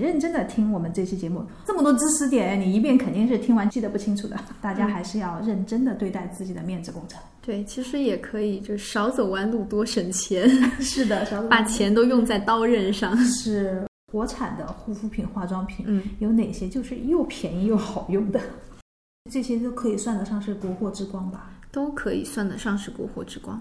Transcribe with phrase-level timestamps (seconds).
[0.00, 4.36] 请认真的听我们这期节目，这么多知识点，你一遍肯定是听完记得不清楚的。
[4.62, 7.20] 大家还是要认真的对待自己的面子工程。
[7.44, 10.48] 对，其实也可以，就少走弯路，多省钱。
[10.80, 13.14] 是的，把钱都用在刀刃上。
[13.26, 18.40] 是国产的护肤品、化妆品，嗯，有哪些就是又便宜又好用的？
[19.30, 21.50] 这些都可以算得上是国货之光吧？
[21.70, 23.60] 都可以算得上是国货之光。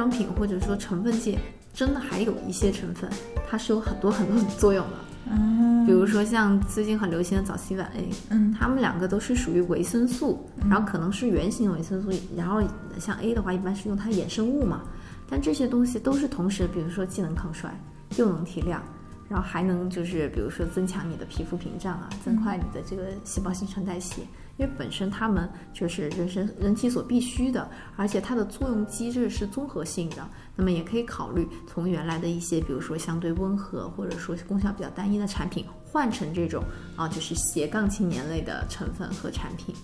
[0.00, 1.38] 妆品或者说成分界，
[1.74, 3.10] 真的还有一些成分，
[3.46, 4.96] 它是有很多很多的作用的。
[5.30, 12.62] 嗯，比如说像最近很流行的早 C 晚 A，嗯它们两个都是属于维生素，然后可能是原型的维生素，然后
[12.98, 14.80] 像 A 的话，一般是用它衍生物嘛。
[15.28, 17.70] 但这些东西都是同时，比如说既能抗衰，
[18.16, 18.82] 又能提亮，
[19.28, 24.22] 然后还能就是比如说增强你的皮肤屏障啊，增快你的这个细胞新陈代谢。
[24.60, 36.62] 因为本身它们就是人身人体所必需的，而且它的作用机制是综合性的，那么也可以考虑从原来的一些，比如说相对温和或者说功效比较单一的产品，换成这种
[36.94, 39.74] 啊，就是斜杠青年类的成分和产品。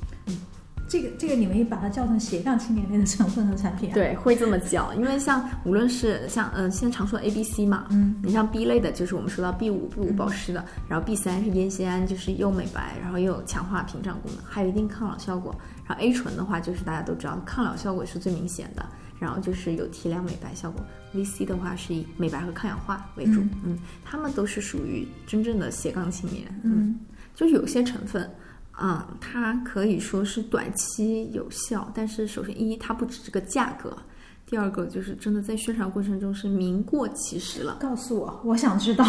[0.89, 15.55] 这个这个你们也把它叫成斜杠青年类的成分和产品啊？，对，会这么叫，因为像无论是像嗯、呃，现在常说的 A、B、C 嘛，嗯，你像 B 类的，就是我们说到 B 五 B 五保湿的，然后 B 三是烟酰胺，就是又美白，然后又有强化屏障功能，还有一定抗老效果。
[15.87, 18.87] 然后 A 醇的话，就是大家都知道抗老效果是最明显的，
[19.19, 20.85] 然后就是有提亮美白效果。
[21.15, 26.99] VC 的话是以美白和抗氧化为主，嗯嗯，它们都是属于真正的斜杠青年，嗯，
[27.35, 28.31] 就是有些成分。
[28.81, 33.97] 嗯，它可以说是短期有效，但是首先一它不止这个价格，
[34.45, 39.05] 第二个就是真的在宣传过程中是名过其实了告诉我，我想知道。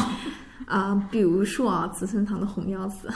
[0.65, 3.09] 啊、比如说啊，资生堂的红腰子，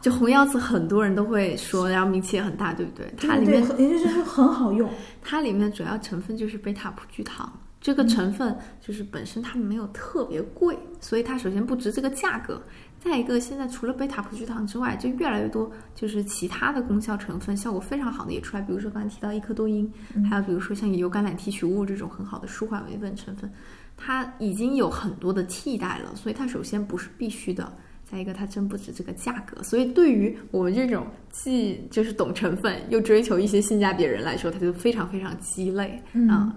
[0.00, 3.12] 就红腰子很多人都会说，然后名气也很大，对不对？
[3.18, 4.88] 它里面也就是说很好用。
[5.20, 12.62] 它里面主要成分就是贝塔葡聚糖，这个成分就是本身它没有特别贵，所以它首先不值这个价格。
[12.98, 19.90] 再一个，现在除了贝塔葡聚糖之外，就越来越多就是其他的功效成分效果非常好的也出来，比如说刚才提到异克多因，
[20.28, 23.50] 还有比如说像油橄榄提取物这种很好的舒缓维稳成分，
[23.96, 27.72] 它已经有很多的替代了，所以它首先不是必须的。
[28.10, 36.56] 再一个，它真不值这个价格，所以对于我们这种既就是懂成分又追求一些性价比的人来说，它就非常非常鸡肋嗯啊、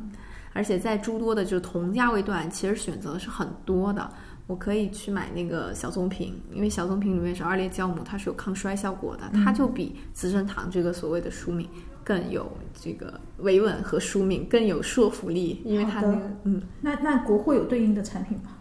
[0.53, 4.09] 而且在诸多的就是同价位段，其实选择是很多的。
[4.47, 11.67] 我可以去买那个小棕瓶，因为小棕瓶里面是二裂酵母，它是有抗衰效果的，它就比资生堂这个所谓的舒敏
[12.03, 16.61] 更有这个维稳和舒敏更有说服力，因为它的那个嗯。
[16.81, 18.57] 那那国货有对应的产品吗？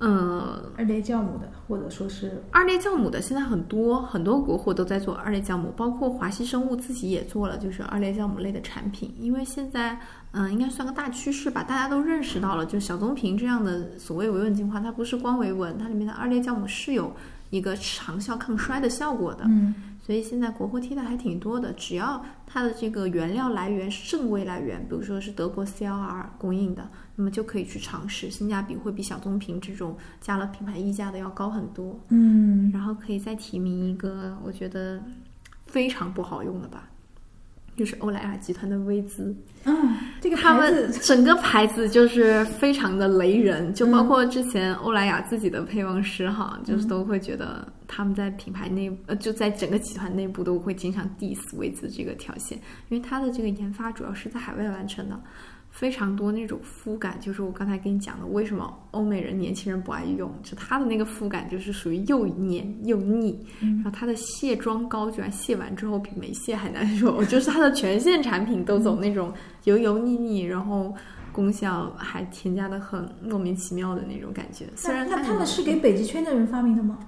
[0.00, 9.14] 嗯二裂酵母的，或者说是二裂酵母的现在很多很多国货都在做二裂酵母，包括华西生物自己也做了，就是二裂酵母类的产品。
[9.20, 10.00] 因为现在
[10.32, 17.12] 嗯，应该算个大趋势吧，大家都认识到了，就小棕瓶这样的所谓维稳精华，它不是光维稳，它里面的二裂酵母是有
[17.50, 19.44] 一个长效抗衰的效果的。
[19.46, 26.88] 嗯所以现在国货替代还挺多的，只要它的这个原料来源是正规来源，比如说是德国 CLR 供应的，
[27.20, 32.00] 那么就可以去尝试，性价比会比小棕瓶这种加了品牌溢价的要高很多。
[32.08, 34.98] 嗯，然后可以再提名一个我觉得
[35.66, 36.88] 非常不好用的吧，
[37.76, 52.56] 就是欧莱雅集团的薇姿，嗯，这个他牌们子整个牌子就是非常的雷人，就包括之前欧莱雅自己的配方师哈，就是都会觉得他们在品牌内呃就在整个集团内部都会经常 diss 薇姿这个条线，
[52.88, 55.20] 因为它的这个研发主要是在海外完成的。
[55.70, 60.30] 非常多那种肤感，就是我刚才跟你讲的，为什么欧美人、年轻人不爱用？
[60.42, 69.32] 就它的那个肤感，就是属于又黏又腻，然后它的卸妆膏居然卸完之后比没卸还难受，就是它的全线产品都走那种
[69.64, 70.94] 油油腻腻，然后
[71.32, 74.66] 功效还添加的很莫名其妙的那种感觉。
[74.74, 76.98] 虽然它那那他们是给北极圈的人发明的吗？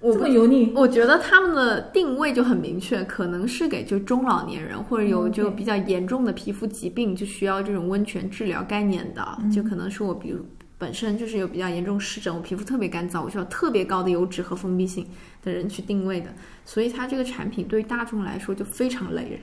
[0.00, 0.72] 我不这么油腻？
[0.74, 10.44] 我觉得他们的定位就很明确，可能是给就中老年人或者有嗯就比较严重的皮肤疾病，就需要这种温泉治疗概念的，嗯就可能是我比如
[10.78, 15.06] 本身就是有比较严重湿疹，我皮肤特别干燥，我需要特别高的油脂和封闭性
[15.42, 16.32] 的人去定位的，
[16.64, 19.38] 所以它这个产品对于大众来说就非常累人。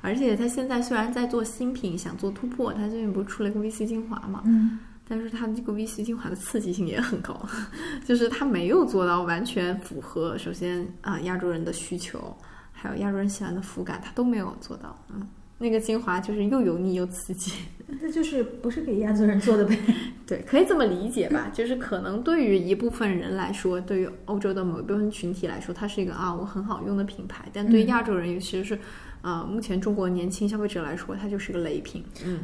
[0.00, 4.78] 而且它现在虽然在做新品，想做突破，它最近不是出了一个 VC 精华嘛，嗯
[5.10, 7.44] 但是它这个 VC 精华的刺激性也很高，
[8.06, 12.32] 就是它没有做到完全符合首先啊、亚洲人的需求，
[12.70, 14.96] 还有亚洲人喜欢的肤感，它都没有做到。
[15.12, 15.26] 嗯，
[15.58, 17.50] 那个精华就是又油腻又刺激。
[18.00, 19.76] 那就是不是给亚洲人做的呗？
[20.24, 21.50] 对，可以这么理解吧？
[21.52, 28.78] 就是可能对于一部分人来说，对于欧洲的某一部分群体来说，它是一个啊我很好用的品牌，但对亚洲人，尤其是
[29.22, 32.04] 啊、目前中国年轻消费者来说，它就是个雷品。
[32.24, 32.38] 嗯，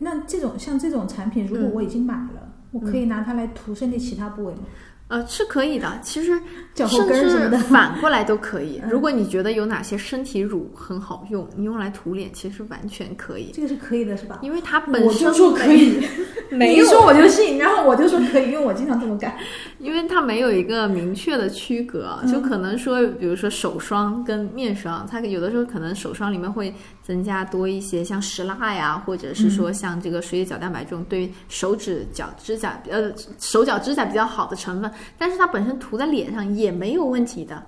[0.00, 4.60] 那这种像这种产品，如果我已经买了，我可以拿它来涂身体其他部位吗？
[5.10, 5.92] 呃，是可以的。
[6.02, 6.40] 其实
[6.72, 8.80] 脚后甚至 反过来都可以。
[8.84, 14.38] 嗯如果你觉得有哪些身体乳很好用，你用来涂脸，其实完全可以，这个是可以的，是吧？
[14.42, 16.00] 因为它本我身就说可以，
[16.50, 19.36] 没说我就信，然后我就说可以，因为我经常这么干。
[19.78, 26.72] 因为它没有一个明确的区隔，嗯就可能说，比如说手霜跟面霜，它有的时候可能手霜里面会
[27.02, 37.62] 增加多一些像石蜡呀，或者是嗯说像这个水解角蛋白这种对手指脚指甲呃手脚指甲比较好的成分，但是它本身涂在脸上也没有问题的。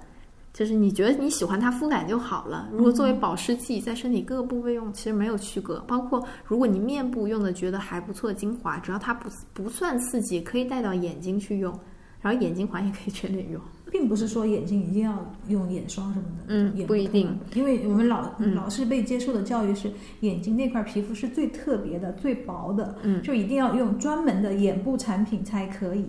[0.52, 2.68] 就是你觉得你喜欢它肤感就好了。
[2.72, 5.80] 如果作为保湿剂，在身体各个部位用，其实没有区隔。
[5.88, 11.72] 包括如果你面部用的觉得还不错的精华，只要它不不算刺激，可以带到眼睛去用。
[12.20, 13.60] 然后眼睛环也可以全脸用。
[13.90, 19.90] 并不是说眼睛一定要用眼霜什么的，嗯也不一定，因为我们老、嗯老是被接受的教育是
[20.20, 26.08] 眼睛那块皮肤是最特别的、最薄的，嗯就一定要用专门的眼部产品才可以，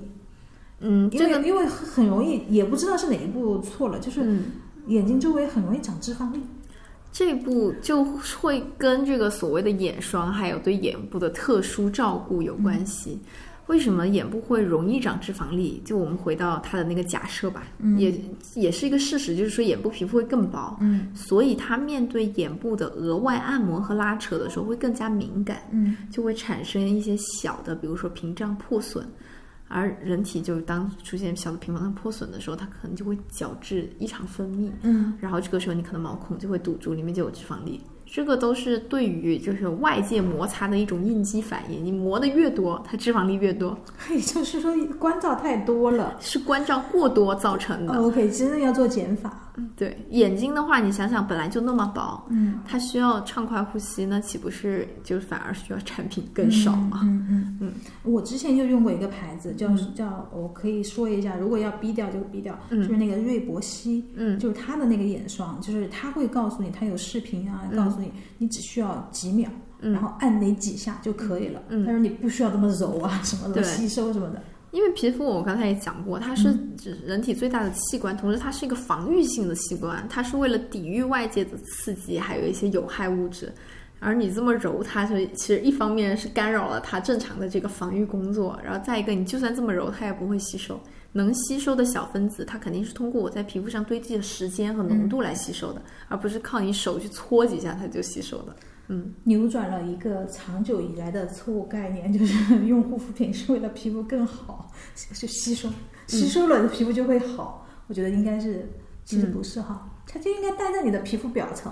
[0.80, 4.44] 嗯，因这个为因为很容易，也不知道是哪一步错了，就是嗯，
[4.88, 6.40] 眼睛周围很容易长脂肪粒，
[7.12, 8.04] 这步就
[8.42, 13.20] 会跟这个所谓的眼霜，还有对眼部的特殊照顾有关系。
[13.68, 15.82] 为什么眼部会容易长脂肪粒？
[15.86, 18.14] 就我们回到它的那个假设吧，嗯也
[18.56, 29.08] 也是一个事实，就是说眼部皮肤会更薄，嗯所以它面对眼部的额外按摩和拉扯的时候会更加敏感，嗯就会产生一些小的，比如说屏障破损。
[29.74, 37.82] 而人体就当出现小的平方的破损的时候，它可能就会角质异常分泌，嗯，然后这个时候你可能毛孔就会堵住，里面就有脂肪粒。
[38.06, 43.76] 这个都是对于就是外界摩擦的一种应激反应，你磨的越多，它脂肪粒越多，
[44.12, 46.16] 也就是说关照太多了。
[46.20, 47.94] 是关照过多造成的。
[47.94, 49.43] OK，真的要做减法。
[49.76, 57.02] 对眼睛的话，你想想本来就那么薄，嗯，它需要畅快呼吸，那岂不是就反而需要产品更少吗？
[57.04, 57.74] 嗯嗯嗯。
[58.04, 62.82] 我之前就用过一个牌子，叫叫我可以说一下，如果要逼掉就逼掉，嗯。
[62.82, 64.40] 就是那个瑞博西，嗯。
[64.40, 67.76] 就是它的那个眼霜，就是它会告诉你，它有视频啊，嗯。
[67.76, 69.50] 告诉你你只需要几秒，
[69.82, 69.94] 嗯。
[69.94, 71.62] 然后按哪几下就可以了。
[71.70, 71.84] 嗯。
[71.86, 74.42] 但是你不需要这么揉啊什么的，吸收什么的。
[74.74, 83.54] 因为皮肤我刚才也讲过，它是指人体最大的器官，同时它是一个防御性的器官，它是为了抵御外界的刺激，还有一些有害物质。
[84.00, 90.78] 而你这么揉它，就其实一方面是干扰了它正常的这个防御工作，然后再一个，你就算这么揉，它也不会吸收。
[91.12, 98.56] 能吸收的小分子，它肯定是通过我在皮肤上堆积的时间和浓度来吸收的，而不是靠你手去搓几下它就吸收的。
[98.88, 104.70] 嗯，扭转了一个长久以来的错误概念，就是 用护肤品是为了皮肤更好，
[105.14, 105.70] 就吸收，
[106.08, 107.66] 吸收了皮肤就会好。
[107.88, 108.70] 我觉得应该是，
[109.06, 111.72] 其实不是哈，它就应该待在你的皮肤表层，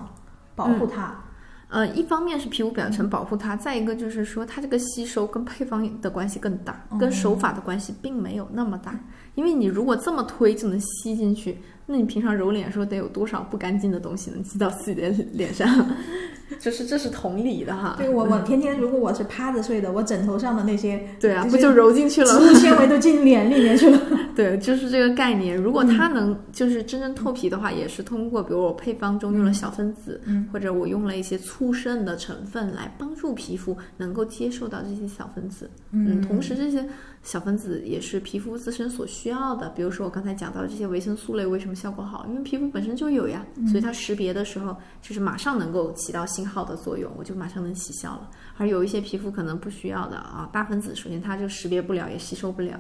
[0.56, 1.22] 保护它。
[1.70, 9.00] 呃，一方面是皮肤表层保护它，再一个就是说它这个吸收跟配方的关系更大，跟手法的关系并没有那么大。
[9.36, 11.58] 因为你如果这么推就能吸进去，
[11.92, 15.68] 那你平常揉脸的时候得有多少不干净的东西能积到自己的脸上？
[16.60, 17.96] 就是这是同理的哈。
[17.98, 24.00] 对我，我天天如果我是趴着睡的，我枕头上的那些对啊，不就揉进去了植物纤维都进脸里面去了。
[24.36, 25.56] 对，就是这个概念。
[25.56, 35.70] 如果它能就是真正透皮的话，也是通过比如我配方中用了小分子，嗯或者我用了一些促渗的成分来帮助皮肤能够接受到这些小分子。
[35.92, 36.86] 嗯，同时这些
[37.24, 39.70] 小分子也是皮肤自身所需要的。
[39.70, 48.30] 比如说我刚才讲到这些维生素类为什么效果好，因为皮肤本身就有呀，所以它识别的时候就是马上能够起到信号的作用，我就马上能起效了。
[48.58, 52.80] 而有一些皮肤可能不需要的啊，大分子首先它就识别不了，也吸收不了。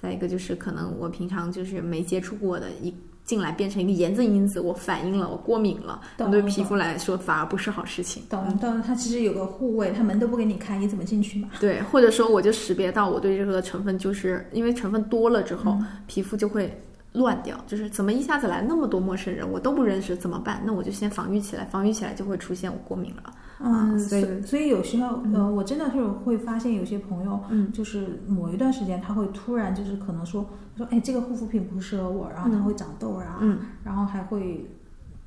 [0.00, 8.22] 再一个就是可能我平常就是没接触过的，一进来变成一个炎症因子，我反应了，我过敏了，懂对皮肤来说反而不是好事情。
[8.30, 11.50] 懂懂，它其实有个护卫，它门都不给你开，你怎么进去嘛？
[11.60, 15.76] 对，或者说我就识别到我对这个成分，就是因为成分多了之后，
[16.06, 16.72] 皮肤就会
[17.18, 20.62] 乱掉，就是怎么一下子来那么多陌生人，我都不认识，怎么办？
[20.64, 23.34] 那我就先防御起来，防御起来就会出现我过敏了。
[23.60, 33.58] 嗯，所以所所以有时候，呃，我真的是会发现有些朋友，嗯，就是某一段时间他会突然就是可能说说，哎，这个护肤品不适合我，然后他会长痘儿啊，嗯。
[33.82, 34.70] 然后还会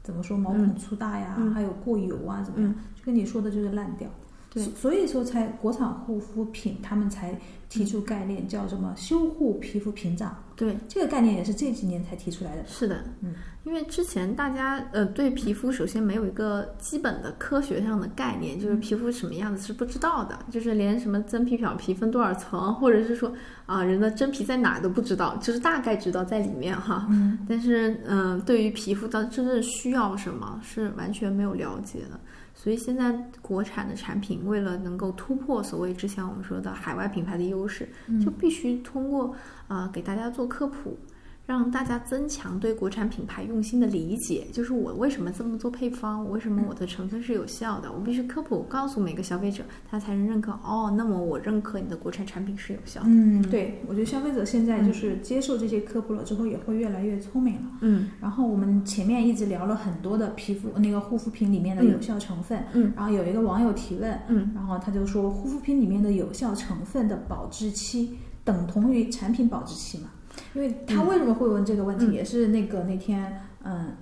[0.01, 1.53] 怎么说毛孔粗大呀，嗯。
[1.53, 2.73] 还有过油啊，怎么样？
[2.95, 4.07] 就跟你说的就是烂掉。
[4.49, 4.63] 对。
[4.63, 12.63] 所所以说才国产护肤品他们才提出概念叫什么修护皮肤屏障，对，这个概念也是这几年才提出来的。
[12.67, 23.33] 是的，嗯，因为之前大家呃对皮肤首先没有一个基本的科学上的概念，就是皮肤什么样子是不知道的，就是连什么真皮、表皮分多少层，或者是说
[23.65, 32.19] 啊、人的真皮在哪都不知道，就是大概知道在里面哈，嗯，但是嗯、对于皮肤到真正需要什么是完全没有了解的。
[32.53, 37.89] 所以现在国产的产品为了能够突破所谓之前我们说的海外品牌的优势，
[38.23, 39.35] 就必须通过
[39.67, 40.97] 呃给大家做科普。
[41.45, 50.51] 让大家增强对国产品牌用心的理解，就是我为什么这么做配方，我为什么我的成分是有效的，我必须科普告诉每个消费者，他才能认可。
[50.63, 53.07] 哦，那么我认可你的国产产品是有效的。
[53.09, 57.71] 嗯，对，我觉得消费者现在就是接受这些科普了之后，也会越来越聪明了。
[57.81, 62.63] 嗯，然后我们前面一直聊了很多的皮肤那个护肤品里面的有效成分。
[62.73, 70.11] 嗯，然后有一个网友提问，嗯，然后他就说，护肤品里面的有效成分的保质期等同于产品保质期吗？
[70.53, 73.93] 因为他为什么会问这个问题，也是那个那天，嗯，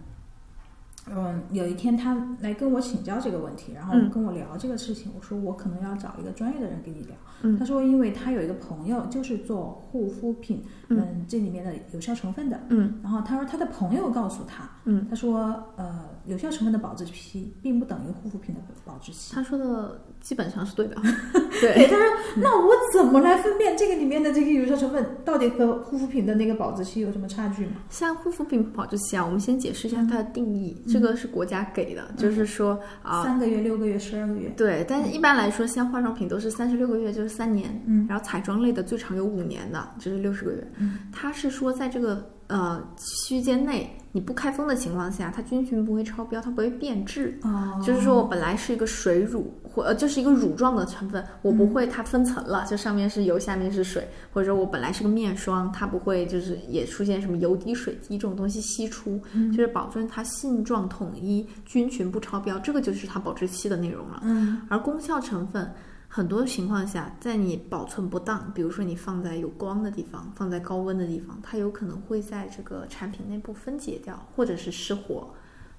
[1.11, 5.11] 嗯，有一天他来跟我请教这个问题，然后跟我聊这个事情。
[5.15, 7.15] 我说我可能要找一个专业的人跟你聊。
[7.57, 19.36] 他说，因为他有一个朋友就是做护肤品，嗯，这里面的有效成分的，嗯，然后他说他的朋友告诉他，嗯，他说，呃，有效成分的保质期并不等于护肤品的保质期。
[19.36, 20.96] 他说的基本上是对的。
[21.62, 22.05] 对，他说，
[22.38, 27.74] 那我怎么来分辨这个里面的这个有效成分到底和护肤品的那个保质期有什么差距吗？
[27.89, 30.84] 像护肤品保质期啊，我们先解释一下它的定义。
[30.88, 34.50] 这个是国家给的，就是说啊，三个月、六个月、十二个月。
[34.58, 37.69] 对，但是一般来说，像化妆品都是三十六个月，就是三年。
[37.86, 40.72] 嗯，然后彩妆类的最长有五年的，就是六十个月。
[40.77, 42.81] 嗯，它是说在这个呃
[43.27, 47.37] 区间内，你不开封的情况下，它菌群不会超标，它不会变质。
[47.43, 64.21] 哦，就是说我本来是一个水乳或呃就是一个乳状的成分，我不会它分层了，就上面是油，下面是水，或者说我本来是个面霜，它不会就是也出现什么油滴、水滴这种东西析出，就是保证它性状统一，菌群不超标，这个就是它保质期的内容了。
[64.23, 65.71] 嗯，而功效成分。
[66.11, 75.29] 很多情况下，在你保存不当，比如说你放在有光的地方，放在高温的地方，它有可能会在这个产品内部分解掉，或者是失活。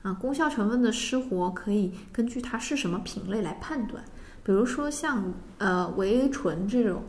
[0.02, 4.02] 啊，功效成分的失活可以根据它是什么品类来判断。
[4.44, 7.02] 比如说像呃维 A 醇这种，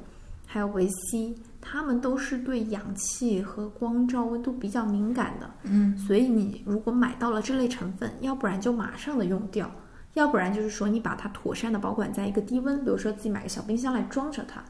[0.46, 5.50] 还有维 C，它们都是对氧气和光照温度比较敏感的。
[5.64, 9.72] 嗯，所以你如果买到了这类成分，要不然就马上的用掉。
[10.14, 14.62] 要不然就是说，你把它妥善的保管在一个低温，比如说自己买个小冰箱来装着它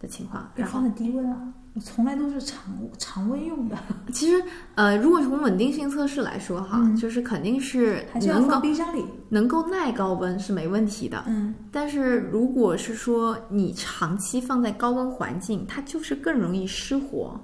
[0.00, 3.76] 的情况，然后放在低温啊，我从来都是常常温用的。
[4.12, 4.42] 其实，
[4.74, 11.22] 呃，如果从稳定性测试来说，哈，就是肯定是还是要放冰箱里，能够耐高温是没问题的。
[11.26, 17.38] 嗯，但是如果是说你长期放在高温环境，它就是更容易失活。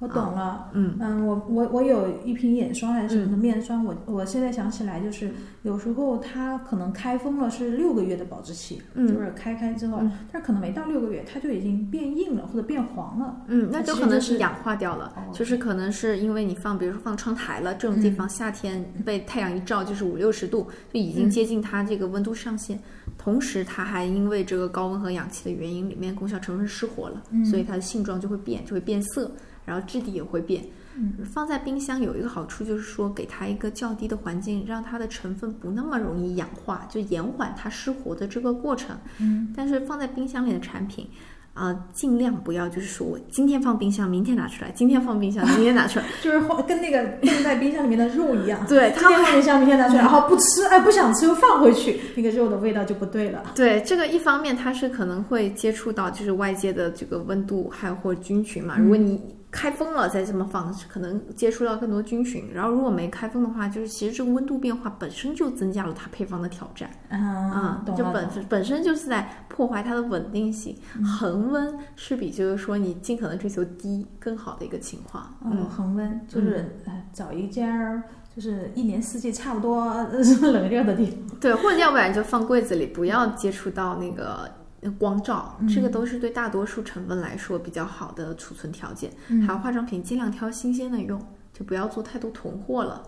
[0.00, 10.00] 我懂了，嗯嗯，我我我有一瓶眼霜还是什么的面霜，我我现在想起来，就是有时候它可能开封了是六个月的保质期，嗯，就是开开之后，
[10.30, 22.78] 但可能没到六个月，它就已经变硬了或者变黄了，嗯，那就可能是氧化掉了，哦就是可能是因为你放，比如说放窗台了这种地方，夏天被太阳一照就是五六十度，就已经接近它这个温度上限，
[23.18, 29.28] 同时它还因为这个高温和氧气的原因，里面功效成分失活了，所以它的性状就会变，就会变色。
[29.68, 30.64] 然后质地也会变，
[30.96, 38.96] 嗯放在冰箱有一个好处就是说，给它一个较低的环境，让它的成分不那么容易氧化，就延缓它失活的这个过程。
[39.20, 41.06] 嗯，但是放在冰箱里的产品，
[41.52, 46.04] 啊、尽量不要就是说我今天放冰箱，明天拿出来，今天放冰箱，明天拿出来。
[46.22, 53.42] 就是跟那个 冻在冰箱里面的肉一样，对今天放冰箱，明天拿出来，然后不吃，哎，不想吃又放回去，那个肉的味道就不对了。
[53.54, 58.76] 对，这个一方面它是可能会接触到就是外界的这个温度，还有或者菌群嘛。
[58.78, 59.20] 如果你
[59.50, 62.50] 开封了再这么放，可能接触到更多菌群。
[62.52, 66.90] 然后如果没开封的话，就是其实这个温度变化本身就增加了它配方的挑战。
[67.08, 68.12] 啊，懂就了。
[68.12, 70.76] 本本身就是在破坏它的稳定性。
[71.02, 75.34] 恒温是比就是说你尽可能追求低更好的一个情况。
[75.44, 78.02] 嗯，恒温就是呃找一家儿
[78.36, 79.80] 就是一年四季差不多
[80.12, 80.18] 呃
[80.52, 81.38] 冷热的地方。
[81.40, 84.50] 对，或者要不然就放柜子里，不要接触到那个
[84.98, 89.10] 光照，这个都是对大多数成分来说比较好的储存条件。
[89.46, 91.20] 还有化妆品，尽量挑新鲜的用，
[91.52, 93.02] 就不要做太多囤货了。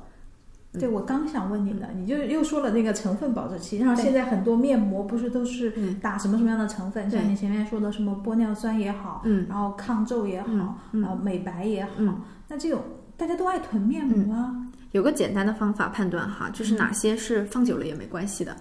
[0.72, 7.10] 对，我刚想问你的，你就又说了那个成分保质期，然后现在很多面膜不是都是打什么什么样的成分？
[7.10, 11.02] 像你前面说的什么玻尿酸也好，嗯，然后抗皱也好，嗯。
[11.02, 12.20] 然后美白也好，嗯。
[12.46, 12.82] 那这种
[13.16, 14.54] 大家都爱囤面膜啊，
[14.92, 18.56] 有个简单的方法判断哈，就是哪些是放久了也没关系的，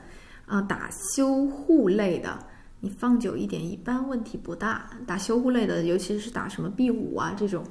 [0.47, 2.39] 啊、打修护类的，
[2.79, 4.89] 你放久一点一般问题不大。
[5.05, 7.63] 打修护类的，尤其是打什么 B 五啊这种，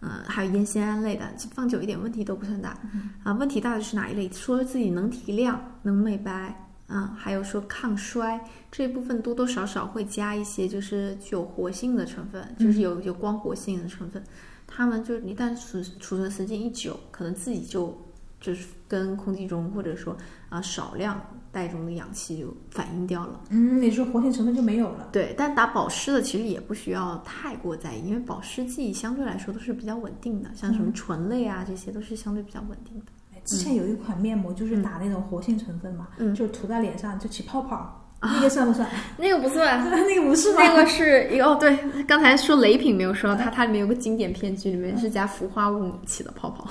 [0.00, 2.76] 嗯、还有烟酰胺类的，放久一点问题都不算大。
[3.22, 4.30] 啊，问题大的是哪一类？
[4.30, 6.60] 说自己能提亮、能美白。
[6.86, 8.38] 啊，还有说抗衰
[8.70, 14.22] 这一部分多多少少会加一些就是具有活性的成分，就是有有光活性的成分。
[14.66, 17.98] 它们就一旦储储存时间一久，可能自己就
[18.38, 20.14] 就是跟空气中或者说
[20.50, 21.18] 啊少量
[21.54, 23.40] 袋中的氧气就反应掉了。
[23.50, 25.08] 嗯，你说活性成分就没有了。
[25.12, 33.06] 对，但打保湿的其实也不需要太过在意，因为保湿剂相对来说都是比较稳定的，像什么醇类啊，这些都是相对比较稳定的。
[33.32, 38.88] 哎之前有一款面膜就是打那种活性成分嘛，嗯就是涂在脸上就起泡泡， 那个算不算？
[39.18, 40.60] 那个不算， 那个不是吗？
[40.62, 46.66] 那个是一个哦，对，刚才说雷品没有说到它，它里面有个经典片句，里面是加氟化物起的泡泡。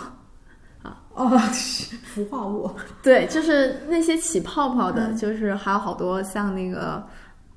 [1.13, 1.29] 哦，
[2.15, 2.70] 氟化物。
[3.01, 7.03] 对，就是那些起泡泡的，就是还有好多像那个，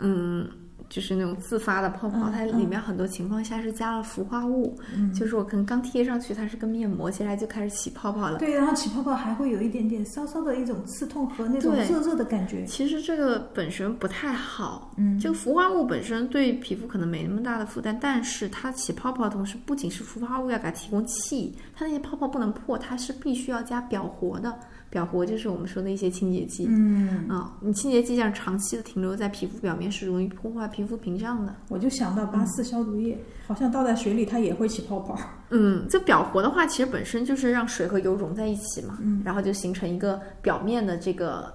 [0.00, 0.48] 嗯，
[0.88, 4.78] 就是那种自发的泡泡，嗯它里面很多情况下是加了氟化物，
[5.14, 8.38] 就是我可能刚贴上去，它是个面膜，接下来就开始起泡泡了。
[8.38, 12.64] 对，然后起泡泡还会有一点点稍稍的一种刺痛和那种热热的感觉。
[12.66, 24.56] 其实这个本身不太好，嗯这个氟化物本身对皮肤可能没那么大的负担，但是它起泡泡的同时，不仅是氟化物要给它提供气，它那些泡泡不能破，它是必须要加表活的。
[24.96, 31.54] 表活就是我们说的一些清洁剂，嗯，啊、你清洁剂这样长期的停留在皮肤表面是容易破坏皮肤屏障的。
[31.68, 35.14] 我就想到八四消毒液，好像倒在水里它也会起泡泡。
[35.50, 41.52] 嗯，这表活的话，其实本身就是让水和油融在一起嘛，嗯然后就形成一个表面的这个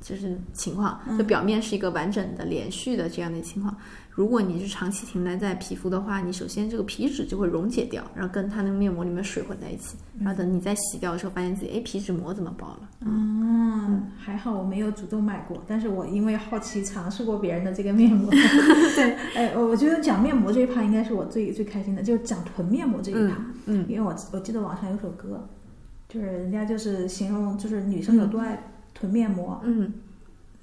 [0.00, 3.72] 就是情况，就表面是一个完整的、连续的这样的情况。
[4.10, 12.80] 如果你是长期停留在皮肤的话，你首先这个皮脂就会溶解掉，然后跟它那个面膜里面水混在一起，然后等你再洗掉的时候，发现自己哎皮脂膜怎么爆了？
[13.06, 18.28] 嗯，还好我没有主动买过，但是我因为好奇尝试过别人的这个面膜。
[18.96, 23.36] 对，哎，我觉得讲面膜这一趴应该是我最最开心的，就是讲囤面膜这一趴。
[23.66, 25.48] 嗯因为我我记得网上有首歌，
[26.08, 28.60] 就是人家就是形容就是女生有多爱
[28.92, 29.92] 囤面膜，嗯，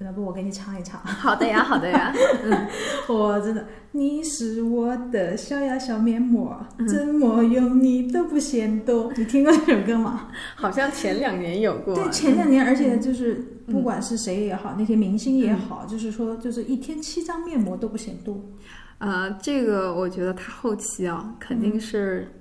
[0.04, 1.00] 要不我给你唱一唱。
[1.00, 2.14] 好的呀，好的呀，
[3.08, 9.12] 我真的，你是我的小呀小面膜，嗯怎么用你都不嫌多。
[9.16, 10.28] 你听过这首歌吗？
[10.54, 11.94] 好像前两年有过。
[11.94, 13.34] 对，前两年，而且就是
[13.66, 18.40] 不管是谁也好，那些明星也好，就是说，就是一天七张面膜都不嫌多。
[18.98, 22.32] 呃，这个我觉得他后期啊，肯定是，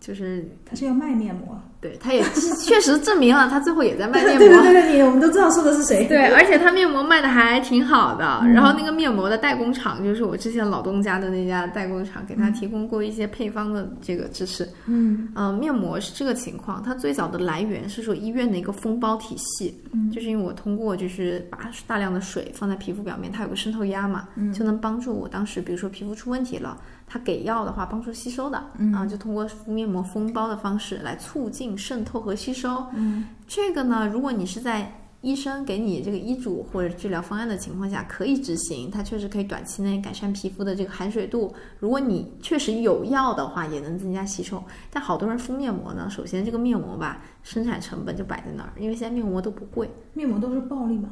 [0.00, 4.62] 就是他是要卖面膜，对，他也是确实证明了他最后也在卖 面对对膜。
[4.62, 6.06] 对对，你我们都知道说的是谁。
[6.06, 14.66] 对，而且他面膜卖的还挺好的，嗯然后那个面膜的代工厂就是我之前老东家的那家代工厂，给他提供过一些配方的这个支持。
[14.86, 32.84] 嗯呃、面膜是这个情况，它最早的来源是说医院的一个封包体系，嗯就是因为我通过就是把大量的水放在皮肤表面，它有个渗透压嘛，嗯就能帮助我当时比如说皮肤出问题了，它给药的话帮助吸收的，嗯啊，就通过敷面膜封包的方式来促进渗透和吸收。
[32.94, 41.54] 嗯这个呢，如果你是在医生给你这个医嘱或者治疗方案的情况下，可以执行，它确实可以短期内改善皮肤的这个含水度。
[41.78, 44.60] 如果你确实有药的话，也能增加吸收。
[44.90, 49.88] 但好多人敷面膜呢，首先这个面膜吧，生产成本就摆在那儿，因为现在面膜都不贵。
[50.12, 51.08] 面膜都是暴利嘛。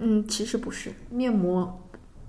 [0.00, 1.80] 嗯，其实不是面膜，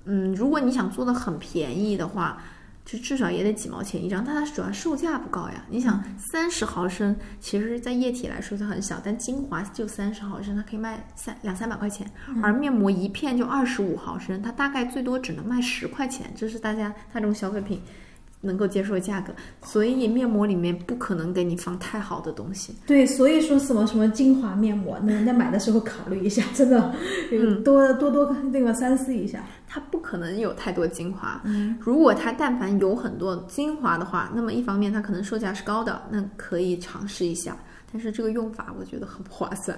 [0.06, 2.44] 嗯，如果你想做的很便宜的话，
[2.86, 5.66] 就至少也得几毛钱一张，但它主要售价不高呀。
[5.70, 12.06] 你想，三十毫升，其实在液体来说它很小，但精华就三十毫升，它可以卖三两三百块钱，
[12.42, 17.82] 而面膜一片就二十五毫升，它大概最多只能卖十块钱，这是大家大众消费品
[18.44, 19.34] 能够接受的价格。
[19.64, 22.76] 所以面膜里面不可能给你放太好的东西。
[22.86, 26.94] 对，所以说什么什么精华面膜，那人家买的时候考虑一下，真的，
[27.64, 29.44] 多多多那个三思一下。
[29.68, 31.42] 它不可能有太多精华。
[31.46, 37.58] 嗯如果它但凡有很多精华的话，那么一方面它可能售价是高的，那可以尝试一下。
[37.92, 39.76] 但是这个用法我觉得很不划算。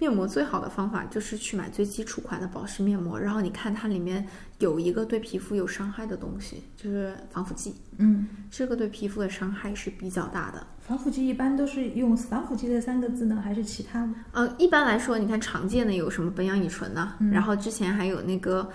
[0.00, 4.26] 面膜最好的方法就是去买最基础款的保湿面膜，然后你看它里面
[4.58, 7.74] 有一个对皮肤有伤害的东西，就是防腐剂。
[7.98, 10.66] 嗯，这个对皮肤的伤害是比较大的。
[10.80, 14.12] 防腐剂一般都是用防腐剂这三个字呢，还是其他的？
[14.32, 18.68] 呃，一般来说，你看常见的有什么苯氧乙醇呐、嗯然后之前还有那个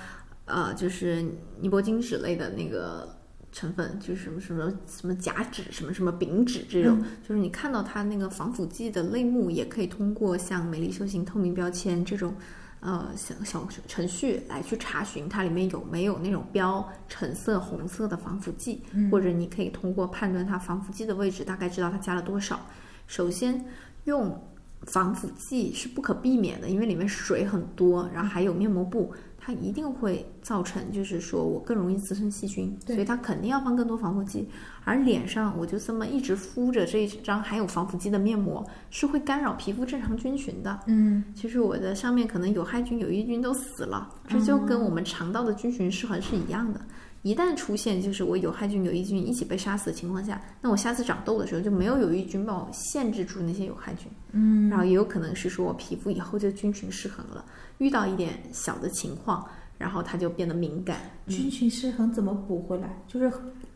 [0.46, 1.26] 呃，就是
[1.60, 3.18] 尼泊金酯类的那个
[3.56, 12.36] 成分，就是什么什么什么甲酯、什么什么丙酯这种，就是你看到它那个防腐剂的类目，也可以通过像美丽修行透明标签这种。
[12.82, 22.60] 呃，小小程序来去查询它里面有没有那种标橙色、红色的防腐剂，或者你可以通过判断它防腐剂的位置，大概知道它加了多少。
[23.08, 23.66] 首先，
[24.04, 24.40] 用
[24.84, 29.12] 防腐剂是不可避免的，因为里面水很多，然后还有面膜布，
[29.46, 34.50] 它一定会造成，就是说我更容易滋生细菌，所以它肯定要放更多防腐剂。
[34.84, 40.80] 而脸上我就这么一直敷着这一张含有防腐剂的面膜，是会干扰皮肤正常菌群的。
[40.88, 46.82] 嗯，其实我的上面可能有害菌、有益菌都死了，这就跟我们肠道的菌群失衡是一样的。
[47.22, 54.08] 一旦出现就是我有害菌、有益菌一起被杀死的情况下，那我下次长痘的时候就没有有益菌帮我限制住那些有害菌。
[54.32, 57.44] 嗯，然后也有可能是说我皮肤以后就菌群失衡了，
[57.78, 59.46] 遇到一点小的情况，
[59.78, 60.98] 然后它就变得敏感。
[61.28, 63.02] 菌群失衡怎么补回来？
[63.08, 63.32] 就是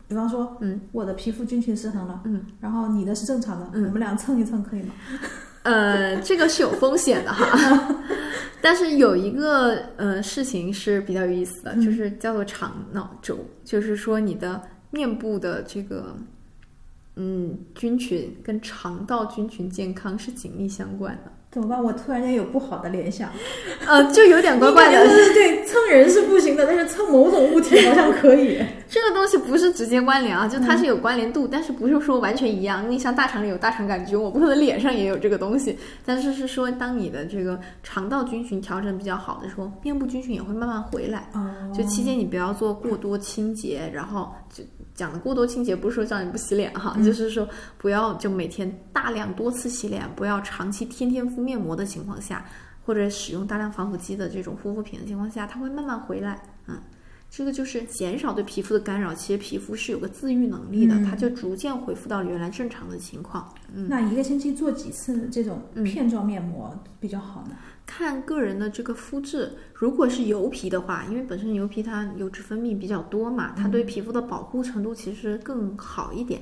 [0.08, 3.84] 比方说，嗯，我的皮肤菌群失衡了，嗯，然后你的是正常的，嗯。
[3.86, 4.94] 我们俩蹭一蹭可以吗？
[5.62, 7.94] 呃，这个是有风险的哈，
[8.62, 11.82] 但是有一个呃事情是比较有意思的，嗯。
[11.82, 14.60] 就是叫做肠脑轴，就是说你的
[14.90, 16.16] 面部的这个
[17.16, 21.82] 嗯菌群跟肠道菌群健康是紧密相关的，怎么办？
[21.82, 23.28] 我突然间有不好的联想，
[23.86, 25.34] 呃，就有点怪怪的对对。
[25.34, 28.60] 对蹭人是不行的，但是蹭某种物体好像可以。
[28.88, 32.88] 这个东西不是直接关联啊，就嗯它是有关联度，但是不是说完全一样。
[32.90, 41.28] 你像大肠里有大肠杆菌，我不可能脸上也有这个东西，但是是说当你的这个肠道菌群调整比较好的时候，面部菌群也会慢慢回来。
[41.34, 44.62] 哦就期间你不要做过多清洁，然后就
[45.00, 52.44] 讲的过多清洁不是说叫你不洗脸哈，嗯就是说不要就每天大量多次洗脸，不要长期天天敷面膜的情况下，
[52.84, 56.38] 或者使用大量防腐剂的这种护肤品的情况下，它会慢慢回来。
[56.66, 56.78] 嗯，
[57.30, 63.48] 这个就是减少对皮肤的干扰，其实皮肤是有个自愈能力的，嗯它就逐渐恢复到原来正常的情况。
[63.72, 67.56] 嗯，那一个星期做几次这种嗯片状面膜比较好呢？
[67.90, 76.40] 看个人的这个肤质，如果是油皮的话，因为本身油皮它油脂分泌比较多嘛，它对皮肤的保护程度其实更好一点，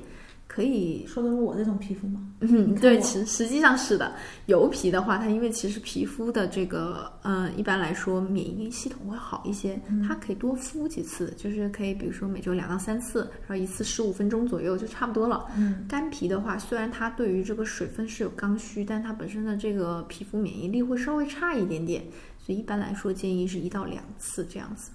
[0.59, 1.07] 可以。
[1.07, 2.21] 说的是我这种皮肤吗？
[2.41, 4.13] 嗯，对，实实际上是的。
[4.47, 15.47] 油皮的话，它因为其实皮肤的这个，呃，一般来说免疫系统会好一些，它可以多敷几次，就是可以比如说每周两到三次，然后一次十五分钟左右就差不多了。
[15.57, 22.03] 嗯，干皮的话，虽然它对于这个水分是有刚需，但它本身的这个皮肤免疫力会稍微差一点点，
[22.45, 24.91] 所以一般来说建议是一到两次这样子。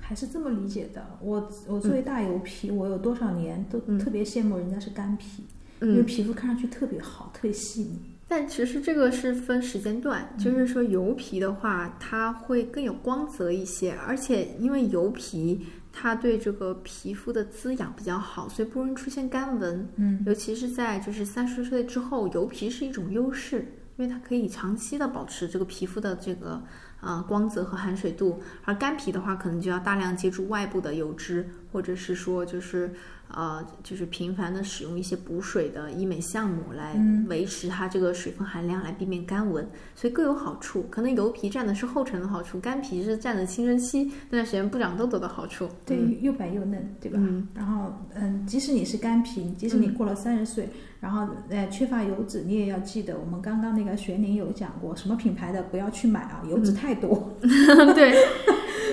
[0.00, 1.18] 还是这么理解的。
[1.20, 5.44] 我我作为大油皮，我有多少年都嗯特别羡慕人家是干皮，
[5.80, 7.98] 因为嗯，皮肤看上去特别好，特别细腻。
[8.26, 15.60] 但其实这个是分时间段，就是说油皮的话，它会更有光泽一些，而且因为油皮
[15.92, 19.86] 它对这个皮肤的滋养比较好，所以不容易出现干纹。
[19.96, 23.58] 嗯，尤其是在就是三十岁之后，油皮是一种优势，
[23.96, 26.62] 因为它可以长期的保持这个皮肤的这个
[27.04, 32.92] 啊光泽和含水度，而干皮的话，可能就要大量接触外部的油脂，或者是说就是
[33.34, 40.84] 呃就是频繁的使用一些补水的医美项目来嗯维持它这个水分含量，来避免干纹，所以各有好处。
[40.90, 45.68] 可能油皮占的是后程的好处，干皮是占的青春期那段时间不长痘痘的好处。
[45.84, 47.18] 对，嗯又白又嫩，对吧？
[47.20, 50.68] 嗯然后，嗯，即使你是干皮，即使你过了三十岁，
[51.00, 57.30] 然后呃缺乏油脂，你也要记得，我们刚刚那个玄宁有讲过，什么品牌的不要去买啊，油脂太多。
[57.94, 58.14] 对，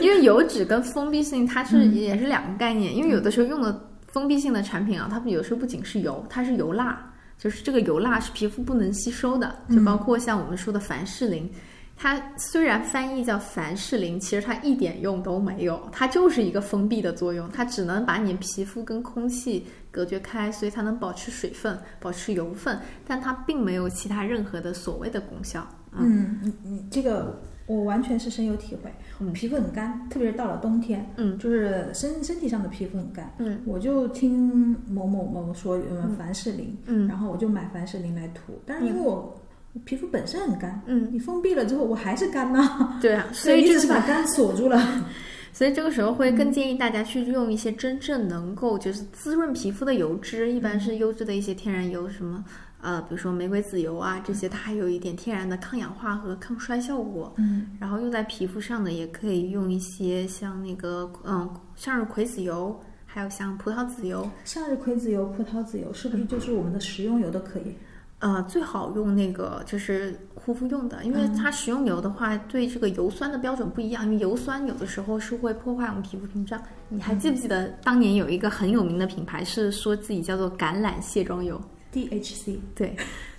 [0.01, 11.50] 因为油脂跟封闭性它是、嗯也是两个概念，因为有的时候用的封闭性的产品啊，它们有时候不仅是油，它是油蜡，就是这个油蜡是皮肤不能吸收的，就包括像我们说的凡士林。
[11.97, 25.67] 它虽然翻译叫凡士林，其实它一点用都没有，它就是一个封闭的作用，它只能把你皮肤跟空气隔绝开，所以它能保持水分、保持油分，但它并没有其他任何的所谓的功效。
[25.91, 27.39] 嗯，你你这个
[27.77, 28.91] 我完全是深有体会。
[29.34, 33.31] 皮肤很干，特别是到了冬天，嗯就是身身体上的皮肤很干。
[33.38, 38.53] 嗯我就听某某某说，嗯，凡士林，嗯然后我就买凡士林来涂。
[38.65, 39.39] 但是因为我
[39.86, 44.81] 皮肤本身很干，嗯，你封闭了之后，我还是干呐， 对啊， 所所以你以这个只是把干锁住了。
[45.53, 52.43] 所以这个时候会更建议大家去用一些真正能够就是滋润皮肤的油脂，一般是优质的一些天然油，什么
[52.81, 57.33] 呃，比如说玫瑰籽油啊这些，它还有一点天然的抗氧化和抗衰效果。
[57.37, 67.75] 嗯然后用在皮肤上的也可以用一些像那个嗯向日葵籽油，还有像葡萄籽油，向日葵籽油、葡萄籽油是不是就是我们的食用油都可以？
[68.19, 76.61] 呃，最好用那个就是护肤用的，因为它食用油的话，对这个油酸的标准不一样，因为油酸有的时候是会破坏我们皮肤屏障。
[76.87, 81.59] 你还记不记得当年有一个很有名的品牌是说自己叫做橄榄卸妆油？
[81.93, 82.95] DHC，对，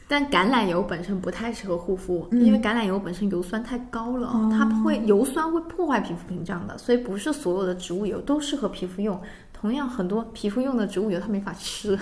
[0.07, 9.21] 但橄榄油本身不太适合护肤，嗯因为橄榄油本身油酸太高了，哦它会油酸会破坏皮肤屏障的，所以不是所有的植物油都适合皮肤用。
[9.53, 11.99] 同样，很多皮肤用的植物油它没法吃。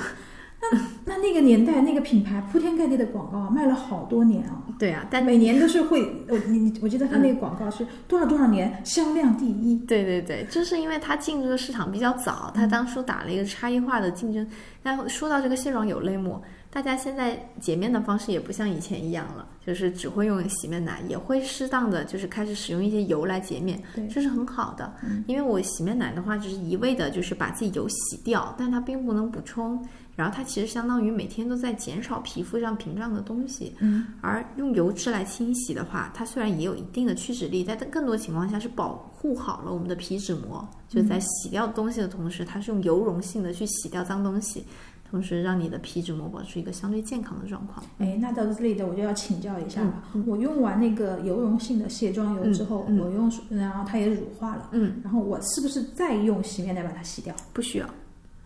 [1.04, 9.76] 那那个年代那个品牌铺天盖地的广告啊，卖了好多年啊，对啊，但每年都是会，我你你，我记得他那个广告是多少多少年销量第一。
[9.86, 14.46] 对对对，就是因为他进这个市场比较早，他当初打了一个差异化的竞争。
[14.82, 24.92] 那说到这个卸妆油类目，大家现在洁面的方式也不像以前一样了，就是只会用洗面奶，也会适当的就是开始使用一些油来洁面，对这是很好的。
[25.26, 29.82] 因为我洗面奶的话，只是一味的就是把自己油洗掉，但它并不能补充，
[30.20, 33.74] 然后它其实相当于每天都在减少皮肤上屏障的东西。
[33.78, 44.62] 嗯，而用油脂来清洗的话，它虽然也有一定的去脂力，但更多情况下是保护好了我们的皮脂膜，就是在洗掉东西的同时，它是用油溶性的去洗掉脏东西，
[45.10, 47.82] 同时让你的皮脂膜保持一个相对健康的状况。
[47.96, 50.04] 哎，那到这里的我就要请教一下了。
[50.26, 57.34] 我用完那个油溶性的卸妆油之后，嗯嗯我用，然后它也乳化了，嗯，然后我是不是再用洗面奶把它洗掉？
[57.54, 57.86] 不需要。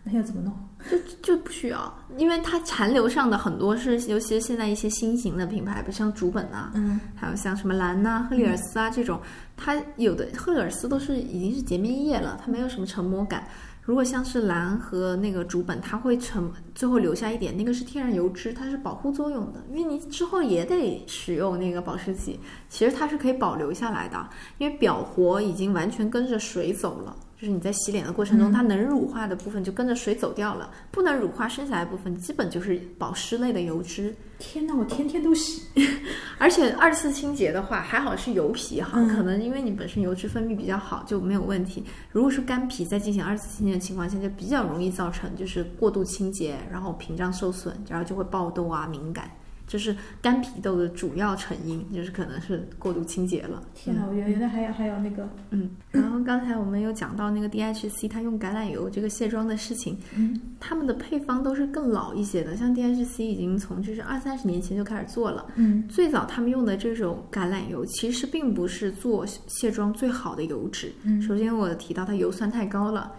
[0.05, 0.53] 那要怎么弄？
[0.91, 9.19] 就就不需要，因为它残留上的很多是，尤其是现在一些新型的品牌，比如像竹本啊，嗯，还有像什么兰呐、赫丽尔斯啊这种，
[9.57, 13.49] 它有的赫丽尔斯都是已经是洁面液了，它没有什么成膜感。
[13.81, 27.15] 如果像是兰和那个竹本，它会成最后留下一点，那个是天然油脂，它是保护作用的，因为你之后也得使用那个保湿剂，其实它是可以保留下来的，因为表活已经完全跟着水走了。
[27.37, 34.15] 就是你在洗脸的过程中，它能乳化的部分就跟着水走掉了，不能乳化剩下来的部分基本就是保湿类的油脂。
[34.39, 35.63] 天哪，我天天都洗。
[36.39, 41.85] 而且二次清洁的话，还好是油皮哈，嗯可能因为你本身油脂分泌比较好就没有问题。
[42.11, 49.31] 如果是干皮，在进行二次清洁的情况下，就比较容易造成就是过度清洁，然后屏障受损，然后就会爆痘啊、敏感。
[49.75, 53.61] 这是干皮痘的主要成因，就是可能是过度清洁了。
[53.75, 65.45] 天哪，我原来还有还有那个，嗯，然后刚才我们有讲到那个 DHC 它用橄榄油这个卸妆的事情，嗯，他们的配方都是更老一些的，像 DHC 已经从就是二三十年前就开始做了。
[65.57, 70.93] 嗯最早他们用的这种橄榄油其实并不是做卸妆最好的油脂。
[71.03, 73.11] 嗯首先我提到它油酸太高了，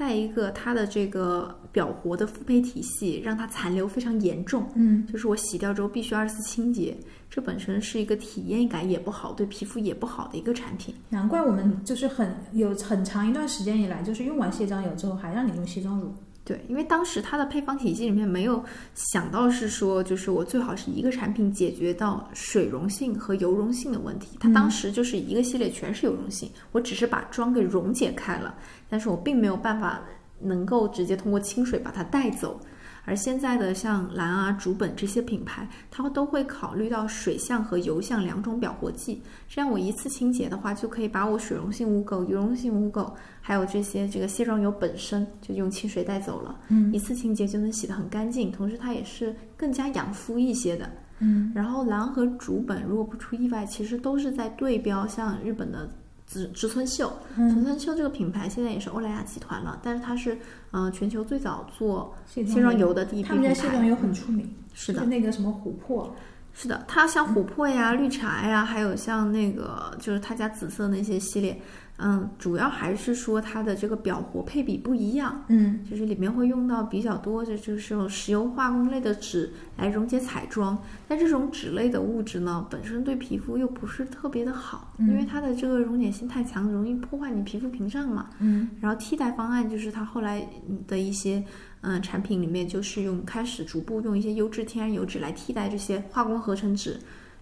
[0.00, 4.66] 再一个它的这个表活的复配体系让它残留非常严重。
[4.74, 6.96] 嗯就是我洗掉之后必须二次清洁，
[7.28, 10.94] 这本身是一个体验感也不好，对皮肤也不好的一个产品。
[11.10, 16.14] 难怪我们就是很有很长一段时间以来，就是用完卸妆油之后还让你用卸妆乳。
[16.42, 24.36] 对，因为当时它的配方体系里面没有想到是说，就是我最好是一个产品解决到水溶性和油溶性的问题。
[24.40, 28.54] 它当时就是一个系列全是油溶性，我只是把妆给溶解开了，
[28.88, 30.02] 但是我并没有办法
[30.40, 32.58] 能够直接通过清水把它带走。
[33.04, 46.60] 而现在的像兰啊、竹本这些品牌，它都会考虑到水相和油相两种表活剂，这样我一次清洁的话，就可以把我水溶性污垢、油溶性污垢，还有这些这个卸妆油本身，就用清水带走了。
[46.68, 50.90] 嗯一次清洁就能洗得很干净，同时它也是更加养肤一些的。
[51.22, 55.88] 嗯然后蓝和竹本，如果不出意外，其实都是在对标像日本的
[56.30, 57.08] 植植村秀。
[57.34, 60.34] 植嗯，村秀这个品牌现在也是欧莱雅集团了，但是它是
[60.70, 63.54] 嗯、呃全球最早做卸卸妆油的第一批他们品牌。
[63.54, 66.14] 家卸妆油很出名，是的就，那个什么琥珀，
[66.54, 71.60] 是的，它像琥珀呀、绿茶呀，还有像那个就是他家紫色那些系列，
[72.02, 75.44] 嗯，主要还是说它的这个表活配比不一样。
[75.48, 75.80] 嗯。
[75.88, 85.08] 就是里面会用到比较多的，就是用石油化工类的纸来溶解彩妆，但这种纸类的物质呢，本身对皮肤又不是特别的好，嗯。
[85.08, 88.30] 因为它的这个溶解性太强，容易破坏你皮肤屏障嘛。
[88.38, 88.70] 嗯。
[88.80, 90.48] 然后替代方案就是它后来
[90.88, 91.44] 的一些
[91.82, 96.98] 嗯产品里面，就是用开始逐步用一些优质天然油脂来替代这些化工合成纸，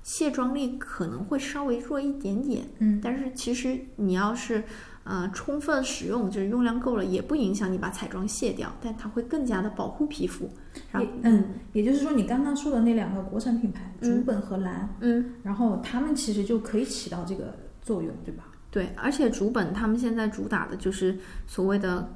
[0.08, 4.64] 卸妆力可能会稍微弱一点点，嗯但是其实你要是
[5.04, 10.48] 呃充分使用，就是用量够了，也不影响你把彩妆卸掉，但它会更加的保护皮肤。
[10.90, 11.44] 然后也嗯，
[11.74, 18.44] 也就是说你刚刚说的那两个国产品牌，嗯竹本和蓝，嗯，然后他们其实就可以起到这个作用，对吧？
[18.70, 22.08] 对，而且竹本他们现在主打的就是所谓的。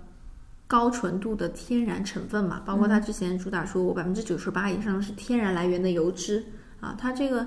[0.68, 6.42] 高纯度的天然成分嘛，包括它之前主打说我百分之九十八以上是天然来源的油脂
[6.80, 7.46] 啊，它这个，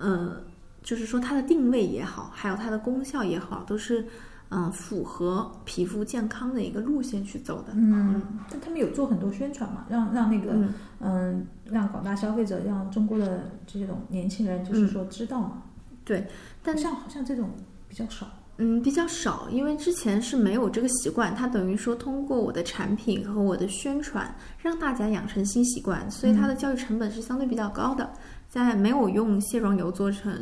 [0.00, 0.42] 呃，
[0.82, 4.00] 就是说它的定位也好，还有它的功效也好，都是
[4.48, 7.72] 嗯、呃符合皮肤健康的一个路线去走的。
[7.74, 15.62] 嗯，但他们有做很多宣传嘛，让让那个嗯嗯，让广大消费者，让中国的这种年轻人，就是说知道嘛。
[16.04, 16.26] 对，
[16.62, 17.50] 但像好像这种
[17.86, 18.26] 比较少。
[18.62, 28.12] 嗯，比较少，因为之前是没有这个习惯，它等于说通过我的产品和我的宣传，让大家养成新习惯，所以它的教育成本是相对比较高的。
[28.50, 30.36] 在没有用卸妆油做成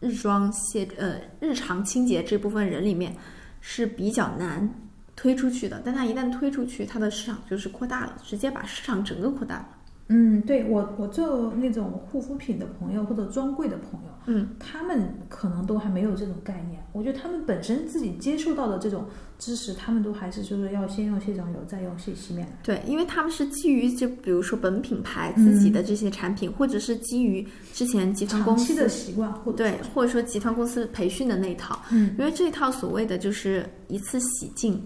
[0.00, 3.16] 日妆卸呃日常清洁这部分人里面
[3.62, 4.68] 是比较难
[5.16, 9.66] 推出去的，但它一旦推出去，它的市场就是扩大了，直接把市场整个扩大。
[10.08, 16.82] 嗯，对我我做那种护肤品的朋友或者专柜的朋友，嗯，他们可能都还没有这种概念。
[16.92, 19.06] 我觉得他们本身自己接受到的这种
[19.38, 22.58] 知识，他们都还是就是要先用卸妆油，再用卸洗面奶。
[22.62, 34.80] 对，因为他们是基于就比如说本品牌自己的这些产品，或者是基于之前集团公司的习惯，或者对，或者说集团公司培训的那一套，嗯，因为这一套所谓的就是一次洗净，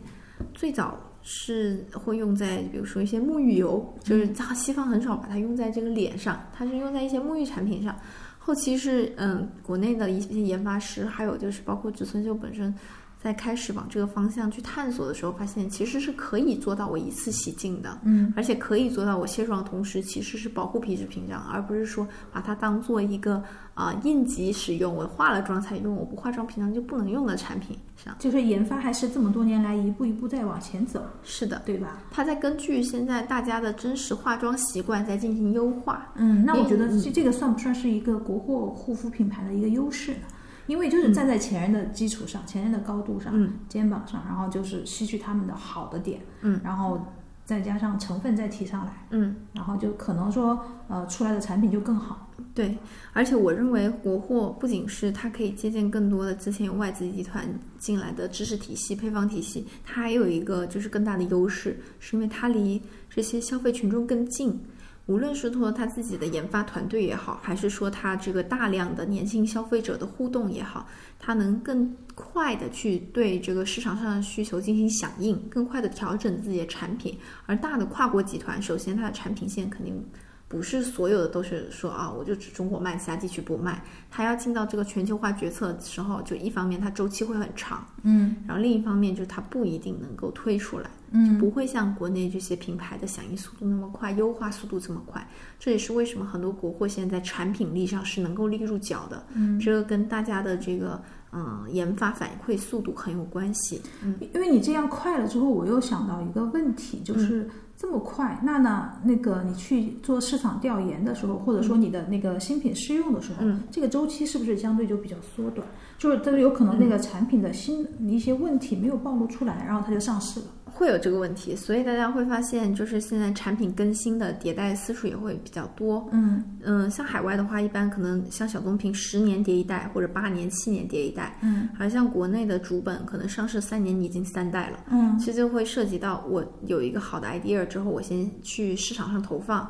[0.55, 7.95] 最早是会用在比如说一些沐浴油，就是它西方很少把它用在这个脸上，它是用在一些沐浴产品上。
[8.39, 12.75] 后期是嗯，国内的一些研发师，还有就是包括植村秀本身，
[13.23, 23.43] 在开始往这个方向去探索的时候，发现其实是可以做到我一次洗净的，嗯，而且可以做到我卸妆同时其实是保护皮脂屏障，而不是说把它当做一个
[23.75, 28.15] 啊、应急使用，我化了妆才用，我不化妆平常就不能用的产品上。
[28.19, 32.01] 就是研发还是这么多年来一步一步在往前走，是的，对吧？
[32.11, 36.13] 它在根据现在大家的真实化妆习惯在进行优化。
[36.15, 40.21] 嗯，那我觉得嗯这这个算不算是一个国货护肤品牌的一个优势呢？
[40.69, 47.05] 因为就是站在前人的基础上，前人的高度上，嗯肩膀上，然后就是吸取他们的好的点，嗯，然后
[47.45, 52.27] 再加上成分再提上来，嗯，然后就可能说呃出来的产品就更好。
[52.55, 52.77] 对，
[53.13, 57.47] 而且我认为国货不仅是它可以借鉴更多的之前有外资集团
[57.79, 64.61] 进来的知识体系、配方体系，它还有一个就是更大的优势，是因为它离这些消费群众更近。
[65.09, 70.87] 无论是说他自己的研发团队也好，还是说他这个大量的年轻消费者的互动也好，
[71.19, 77.19] 他能更快的去对这个市场上的需求进行响应，更快的调整自己的产品。
[77.47, 80.05] 而大的跨国集团，首先它的产品线肯定
[80.49, 83.83] 不是所有的都是说啊，我就只中国卖，其他地区不卖。
[84.11, 95.27] 它要进到这个全球化决策的时候，就一方面它周期会很长，嗯然后另一方面就是它不一定能够推出来，嗯不会像国内这些品牌的响应速度那么快，优化速度这么快。
[95.59, 99.23] 这也是为什么很多国货现在在产品力上是能够立住脚的。
[99.35, 100.99] 嗯，这个跟大家的这个
[101.33, 103.83] 嗯研发反馈速度很有关系。
[104.03, 107.47] 嗯因为你这样快了之后，我又想到一个问题，就是
[107.81, 115.65] 这么快，那呢，那个你去做市场调研的时候，或者说你的那个新品试用的时候，嗯这个周期是不是相对就比较缩短？
[115.97, 120.47] 就是它有可能那个产品的新一些问题没有暴露出来，然后它就上市了。
[120.73, 126.09] 会有这个问题，所以大家会发现，就是现在产品更新的迭代次数也会比较多。
[126.13, 131.37] 嗯嗯，像海外的话，一般可能像小棕瓶十年叠一代，或者八年、七年叠一代。
[131.43, 134.79] 嗯而像国内的主本，可能上市三年你已经三代了。
[134.91, 139.69] 嗯其实就会涉及到我有一个好的 idea 之后，我先去市场上投放，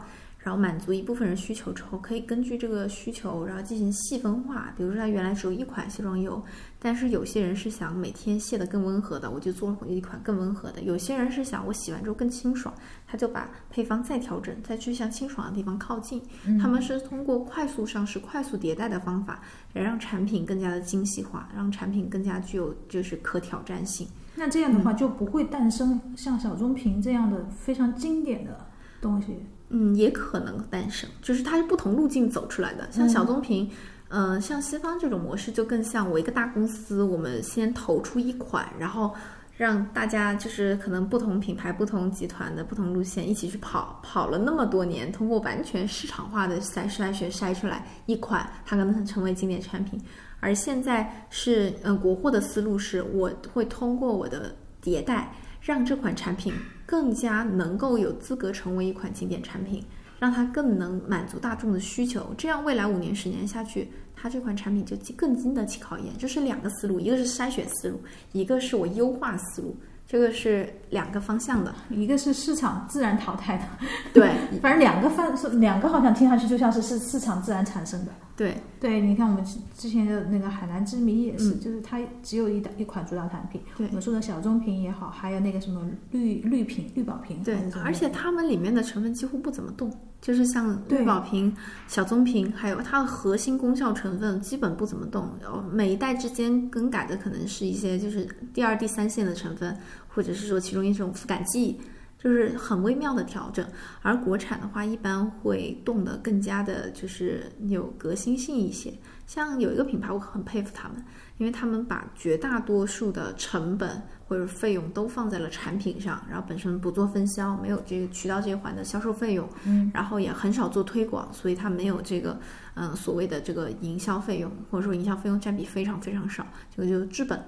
[0.48, 4.72] 然后满足一部分人需求之后，可以根据这个需求，然后进行细分化。
[4.78, 6.42] 比如说，它原来只有一款卸妆油，
[6.78, 12.74] 但是有些人是想每天卸的更温和的，我就做一款更温和的；有些人是想我洗完之后更清爽，
[13.06, 16.22] 他就把配方再调整，再去向清爽的地方靠近。
[16.46, 19.42] 嗯他们是通过快速上市、快速迭代的方法，
[19.74, 24.08] 来让产品更加的精细化，让产品更加具有就是可挑战性。
[24.34, 28.66] 那这样的话就不会诞生像小棕瓶这样的非常经典的
[28.98, 29.36] 东西。
[29.70, 32.88] 嗯，也可能诞生，就是它是不同路径走出来的。
[32.90, 33.70] 像小棕瓶，
[34.08, 39.14] 嗯、像西方这种模式就更像我一个大公司，我们先投出一款，然后
[39.56, 50.00] 让大家就是可能不同品牌、不同集团的不同路线一起去跑，跑了那么多年，通过完全市场化的筛筛选筛出来一款，它可能成为经典产品。
[50.40, 56.54] 而现在是，嗯、国货的思路是，我会通过我的迭代，让这款产品
[56.88, 59.84] 更加能够有资格成为一款经典产品，
[60.18, 62.34] 让它更能满足大众的需求。
[62.38, 66.16] 这样未来五年、十年下去，它这款产品就更经得起考验。
[66.16, 68.00] 就是两个思路，一个是筛选思路，
[68.32, 71.74] 一个是我优化思路，这个是两个方向的。
[71.90, 73.64] 一个是市场自然淘汰的，
[74.12, 74.30] 对
[74.62, 78.12] 反正两个方是两个好像听上去就像是是市场自然产生的。
[78.36, 83.60] 对，对，你看我们之之前的那个海南之谜也是，嗯就是它只有一档一款主打产品。
[83.76, 91.52] 对我们说的小棕瓶也好，还有那个什么绿绿瓶、绿宝瓶，对而且它们里面的成分几乎不怎么动，就是像绿宝瓶、
[91.88, 95.28] 小棕瓶，还有它的核心功效成分基本不怎么动。
[95.42, 98.24] 然后每一代之间更改的可能是一些就是
[98.54, 99.76] 第二、第三线的成分，
[100.08, 101.78] 或者是说其中一种肤感剂，
[102.18, 103.64] 就是很微妙的调整。
[104.02, 108.92] 而国产的话，一般会动得更加的，就是有革新性一些。
[109.26, 111.04] 像有一个品牌，我很佩服他们，
[111.36, 122.40] 因为他们把绝大多数的成本或者费用都放在了产品上，然后本身不做分销，没有这个渠道这一环的销售费用，嗯，然后也很少做推广，所以它没有这个
[122.72, 127.38] 嗯所谓的这个营销费用，或者说营销费用占比非常非常少，这个就是治本。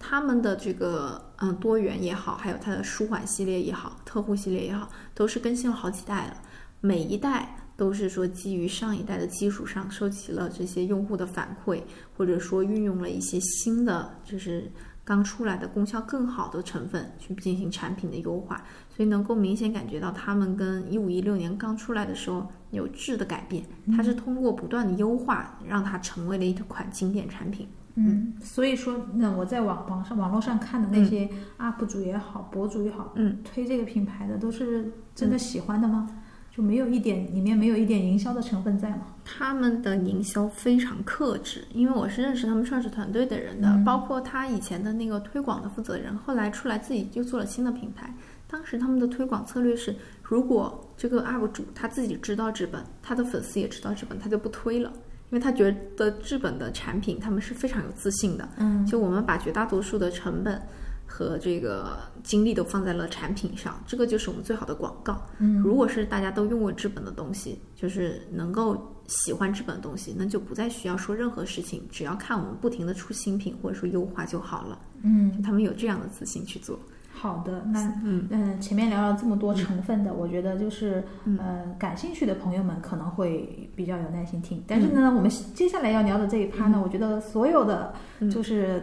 [0.00, 6.36] 他们的这个嗯多元也好，还有它的舒缓系列也好，特护系列也好，都是更新了好几代了。
[6.80, 11.82] 每一代都是说基于上一代的基础上，收集了这些用户的反馈，
[12.16, 14.72] 或者说运用了一些新的，就是
[15.04, 23.62] 刚出来的功效更好的成分去进行产品的优化，所以能够明显感觉到他们跟一五一六年刚出来的时候有质的改变。
[23.94, 27.68] 它是通过不断的优化，让它成为了一款经典产品。
[28.06, 31.28] 嗯，所以说，那我在网网上网络上看的那些
[31.58, 36.08] UP 主也好，博主也好，嗯，推这个品牌的都是真的喜欢的吗？
[36.50, 39.06] 就没有一点里面没有一点营销的成分在吗？
[39.24, 48.12] 他们的营销非常克制，因为我是认识他们创始团队的人的，嗯包括他以前的那个推广的负责人，后来出来自己就做了新的品牌。
[48.48, 49.94] 当时他们的推广策略是，
[50.24, 54.92] 如果这个 UP 主他自己知道这本，他的粉丝也知道这本，他就不推了。
[55.30, 60.60] 因为他觉得纸本的产品他们是非常有自信的，嗯就我们把绝大多数的成本
[61.06, 65.24] 和这个精力都放在了产品上，这个就是我们最好的广告。
[65.38, 74.78] 嗯如果是大家都用过纸本的东西，就是能够喜欢纸本的东西，那就不再需要说任何事情，只要看我们不停的出新品或者说优化就好了。
[75.02, 76.78] 嗯，就他们有这样的自信去做。
[77.20, 78.26] 好的，那嗯。
[78.30, 81.04] 嗯，前面聊了这么多成分的，我觉得就是
[81.38, 84.64] 呃，感兴趣的朋友们可能会比较有耐心听。
[84.66, 87.92] 但是呢，我们接下来要聊的这一趴呢，我觉得所有的
[88.32, 88.82] 就是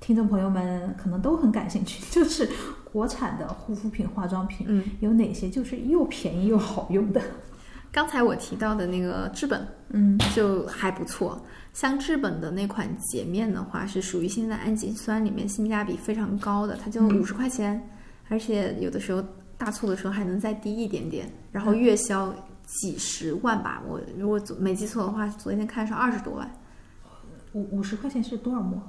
[0.00, 2.48] 听众朋友们可能都很感兴趣， 就是
[2.92, 7.22] 国产的护肤品、化妆品嗯，有哪些就是又便宜又好用的？
[7.90, 11.40] 刚才我提到的那个至本嗯就还不错，
[11.72, 17.82] 像至本的那款洁面的话，是属于现在氨基酸里面性价比非常高的，它就五十块钱，
[18.28, 19.24] 而且有的时候
[19.56, 22.34] 大促的时候还能再低一点点，然后月销
[22.66, 26.50] 几十万吧，我如果没记错的话，昨天看上二十多万。
[27.54, 28.80] 五五十块钱是多少沫？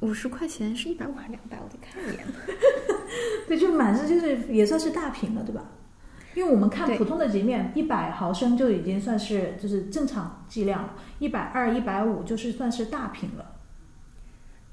[0.00, 1.58] 五十块钱是一百五还是两百？
[1.58, 2.26] 我得看一眼。
[3.48, 5.64] 对，就满是就是也算是大瓶了，对吧？
[6.36, 13.44] 因为我们看普通的洁面，一百毫升就已经算是就是正常剂量了，一百二、一百五就是算是大瓶了。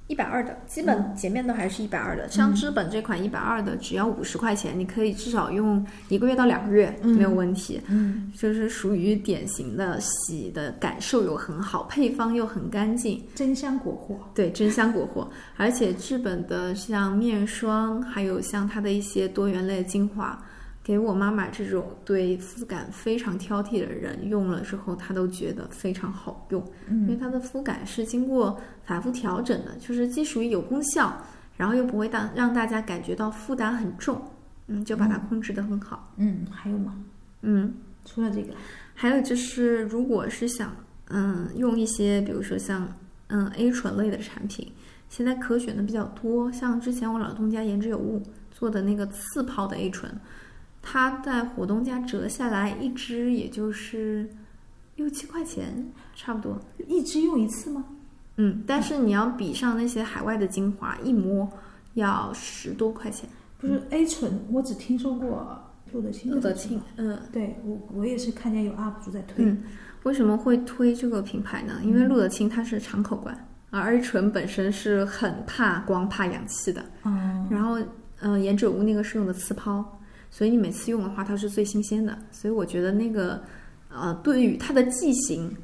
[0.08, 2.28] 一百二的，基本洁面都还是一百二的。
[2.28, 7.80] 像知本这款一百二的，只要五十块钱，你可以至少用一个月到两个月、嗯没有问题。
[7.88, 14.20] 嗯就是属于典型的洗的感受又很好，配方又很干净，真香国货。
[14.36, 15.32] 对，真香国货。
[15.56, 20.38] 而且日本的像面霜，还有像它的一些多元类精华，
[20.84, 31.16] 给我妈妈这种对肤感非常挑剔的人用了之后，她都觉得非常好用，因为嗯它的肤感是经过反复调整的，就是既属于有功效，
[31.56, 34.22] 然后又不会让让大家感觉到负担很重，
[34.68, 36.96] 嗯，就把它控制得很好，嗯，还有吗？
[37.42, 37.74] 嗯。
[38.06, 38.54] 除了这个，
[38.94, 40.76] 还有就是，如果是想
[41.08, 42.86] 嗯用一些，比如说像
[43.28, 44.74] 嗯 A 醇类的产品，
[45.08, 46.52] 现在可选的比较多。
[46.52, 48.22] 像之前我老东家言之有物
[48.52, 50.14] 做的那个次泡的 A 醇，
[50.84, 54.30] 它在活动价折下来一支也就是
[54.98, 55.84] 六七块钱，
[56.16, 56.60] 差不多。
[56.88, 57.84] 一支用一次吗？
[58.36, 61.50] 嗯，但是你要比上那些海外的精华，一摸
[61.94, 63.28] 要十多块钱。
[63.58, 65.58] 不是 A 醇，我只听说过
[65.94, 66.30] 路德清。
[66.32, 67.18] 路德清，嗯。
[67.32, 69.46] 对我我也是看见有 UP 主在推。
[69.46, 69.64] 嗯，
[70.04, 71.80] 为什么会推这个品牌呢？
[71.84, 76.84] 因为路德清它是长口罐，而 A 醇本身是很怕光、怕氧气的。
[77.06, 77.78] 嗯然后，
[78.20, 79.86] 呃，颜者屋那个是用的次抛，
[80.36, 82.18] 所以你每次用的话，它是最新鲜的。
[82.32, 83.40] 所以我觉得那个，
[83.90, 85.56] 呃，对于它的剂型、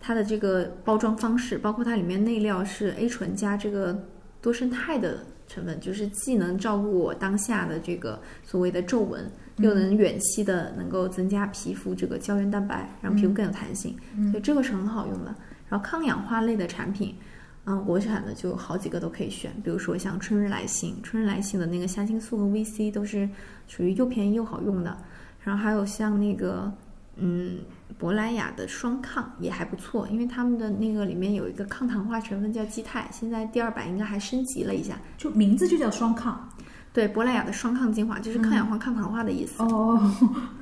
[0.00, 4.02] 它的这个包装方式，包括它里面内料是 A 醇加这个
[4.40, 13.94] 多胜肽的成分，就是既能照顾我当下的这个所谓的皱纹，又能远期的能够增加皮肤这个胶原蛋白，让皮肤更有弹性，
[14.30, 15.34] 所以这个是很好用的。
[15.68, 17.14] 然后抗氧化类的产品，
[17.68, 23.28] 嗯，国产的就好几个都可以选，比如说像春日来信，春日来信的那个虾青素和 VC 都是
[23.66, 24.96] 属于又便宜又好用的。
[25.44, 26.72] 然后还有像那个，
[27.16, 27.58] 嗯，
[27.98, 34.98] 珀莱雅的双抗也还不错，因为他们的那个里面有一个抗糖化成分叫基肽，现在第二版应该还升级了一下。
[35.16, 36.48] 就名字就叫双抗。
[36.92, 40.10] 对，珀莱雅的双抗精华就是抗氧化、抗糖化的意思，哦，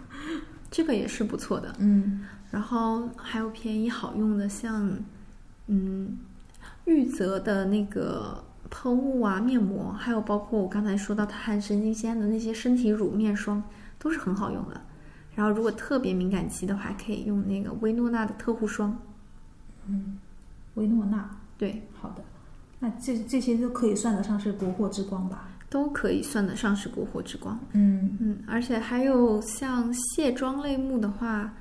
[0.70, 1.74] 这个也是不错的。
[1.78, 4.90] 嗯然后还有便宜好用的，像
[5.66, 6.16] 嗯，
[6.86, 13.62] 玉泽的那个喷雾啊、面膜，还有包括我刚才说到它含神经酰胺的那些身体乳面霜，
[13.98, 14.80] 都是很好用的。
[15.34, 18.98] 然后如果特别敏感肌的话，可以用那个薇诺娜的特护霜。
[19.86, 20.18] 嗯，
[20.74, 21.28] 薇诺娜。
[21.58, 22.22] 对，好的，
[22.78, 25.48] 那这这些都可以算得上是国货之光吧？
[25.68, 27.58] 都可以算得上是国货之光。
[27.72, 31.52] 嗯嗯，而且还有像卸妆类目的话，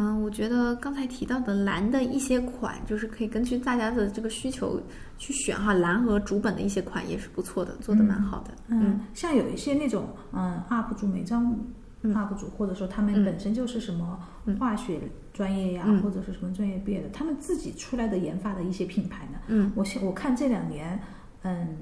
[0.00, 4.80] 嗯，我觉得刚才提到的蓝的一些款，就是可以根据大家的这个需求
[5.18, 8.50] 去选哈，蓝和主本的一些款也是不错的，做的蛮好的。
[8.68, 11.54] 嗯，像有一些那种嗯 UP 主美妆
[12.02, 14.18] UP 主，或者说他们本身就是什么
[14.58, 15.02] 化学
[15.34, 19.38] 专业呀，或者是什么专业毕业的，他们自己出来的研发的一些品牌呢？
[19.48, 20.98] 嗯，我现我看这两年，
[21.42, 21.76] 嗯，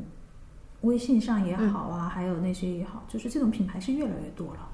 [0.80, 4.67] 微信上也好啊，还有那些也好，就是这种品牌是越来越多了。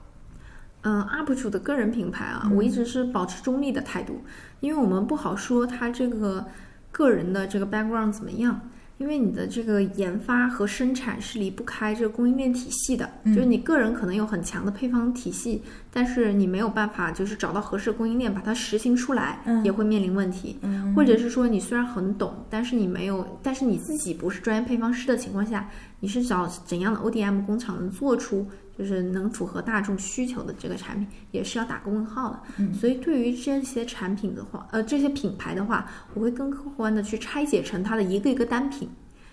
[0.85, 4.23] 嗯，UP 主的个人品牌啊，我一直是保持中立的态度，
[4.61, 6.47] 因为我们不好说他这个
[6.93, 8.61] 个人的这个 background 怎么样。
[8.97, 15.61] 因为你的这个研发和生产是离不开这个供应链体系的，就是你个人可能有很强的配方体系，
[15.91, 20.61] 但是你没有办法就是找到合适的供应链把它实行出来，也会面临问题。
[20.95, 25.69] 或者是说你虽然很懂，但是你没有，但是你自己不是专业配方师的情况下，
[25.99, 28.47] 你是找怎样的 ODM 工厂能做出？
[28.77, 32.73] 就是能符合大众需求的这个产品，也是要打个问号的。
[32.73, 38.89] 所以对于这些产品的话，呃，这些品牌的话，我会更客观的去拆解成它的一个一个单品，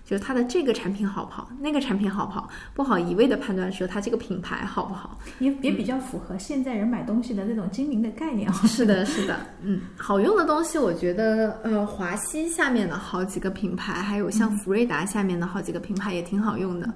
[0.05, 8.53] 就是它的这个产品好不好，那个产品好不好，不好一味的判断说它这个品牌好不好，也也比较符合现在人买东西的那种精明的概念 啊。
[8.67, 16.93] 是的，是的，嗯，好用的东西，我觉得，呃，华西下面的好几个品牌，还有像福瑞达下面的好几个品牌也挺好用的。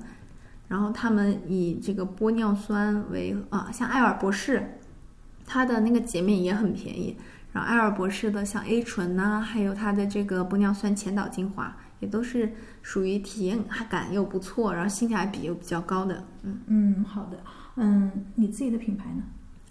[0.67, 4.79] 然后他们以这个玻尿酸为啊，像爱尔博士，
[5.45, 7.15] 它的那个洁面也很便宜。
[7.51, 12.51] 然后爱尔博士的像 A 醇呐，还有它的这个玻尿酸前导精华，也都是
[12.81, 16.23] 属于体验感又不错，然后性价比又比较高的。
[16.43, 17.39] 嗯嗯，好的。
[17.75, 19.23] 嗯，你自己的品牌呢？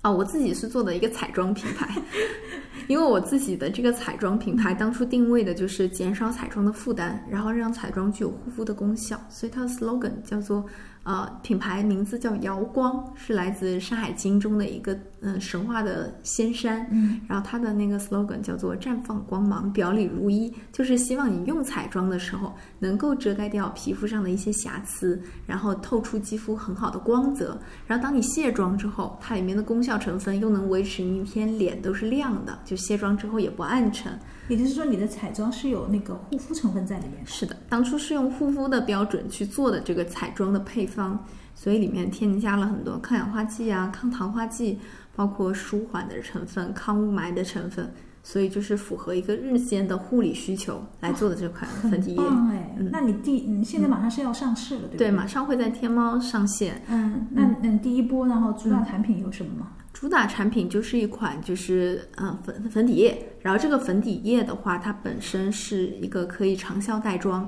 [0.05, 1.89] 啊，我自己是做的一个彩妆品牌，
[2.89, 10.67] 因为我自己的这个彩妆品牌当初定位的就是减少彩妆的负担，然后让彩妆具有护肤的功效，所以它的 slogan 叫做。
[11.05, 16.87] 呃，品牌名字叫瑶光，是来自《山海经》中的一个嗯神话的仙山。
[16.91, 27.59] 嗯，然后它的那个 slogan 叫做“绽放光芒，表里如一”，就是希望你用彩妆的时候能够遮盖掉皮肤上的一些瑕疵，然后透出肌肤很好的光泽。
[27.87, 34.19] 然后当你卸妆之后，它里面的功效成分又能维持你一天脸都是亮的，就卸妆之后也不暗沉。
[34.49, 37.25] 也就是说，你的彩妆是有那个护肤成分在里面。
[37.25, 41.19] 是的，当初是用护肤的标准去做的这个彩妆的配方，
[41.55, 44.79] 所以里面添加了很多抗氧化剂啊、抗糖化剂，
[45.17, 47.91] 包括舒缓的成分、抗雾霾的成分，
[48.27, 52.23] 所以就是符合一个日间的护理需求来做的这款粉底液。
[52.51, 55.09] 哎，那你第你现在马上是要上市了，对不对？
[55.09, 56.83] 对，马上会在天猫上线。
[56.89, 59.73] 嗯，那嗯，第一波，然后主打产品有什么吗？
[59.93, 67.47] 主打产品就是一款就是嗯粉粉底液，然后这个粉底液的话，它本身是一个可以长效带妆，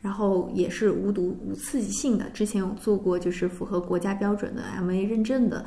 [0.00, 2.28] 然后也是无毒无刺激性的。
[2.30, 5.64] 之前有做过就是符合国家标准的 M A 认证的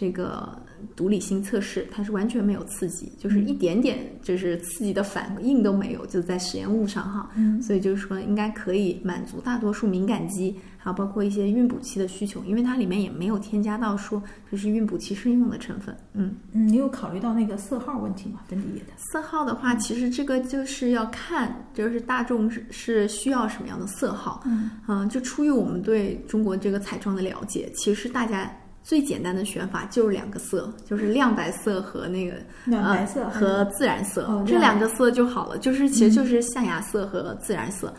[0.00, 0.50] 这个
[0.96, 7.30] 独立性测试，它是完全没有刺激，就是一点点就是刺激的反应都没有，就在实验物上哈。
[7.34, 10.56] 嗯，所以就是说应该可以满足大多数敏感肌。
[10.82, 15.94] 还有包括一些孕补期的需求，因为它里面也没有添加到说就是孕补期适用的成分。
[16.14, 18.40] 嗯嗯，你有考虑到那个色号问题吗？
[18.48, 24.42] 粉底液的色号的话，其实这个就是要看，就是大众是是需要什么样的色号。
[24.46, 28.50] 嗯嗯，就出于我们对中国这个彩妆的了解，其实大家
[28.82, 35.58] 最简单的选法就是两个色，就是亮白色和那个亮白色和自然色，这两个色就好了。
[35.58, 37.92] 就是其实就是象牙色和自然色。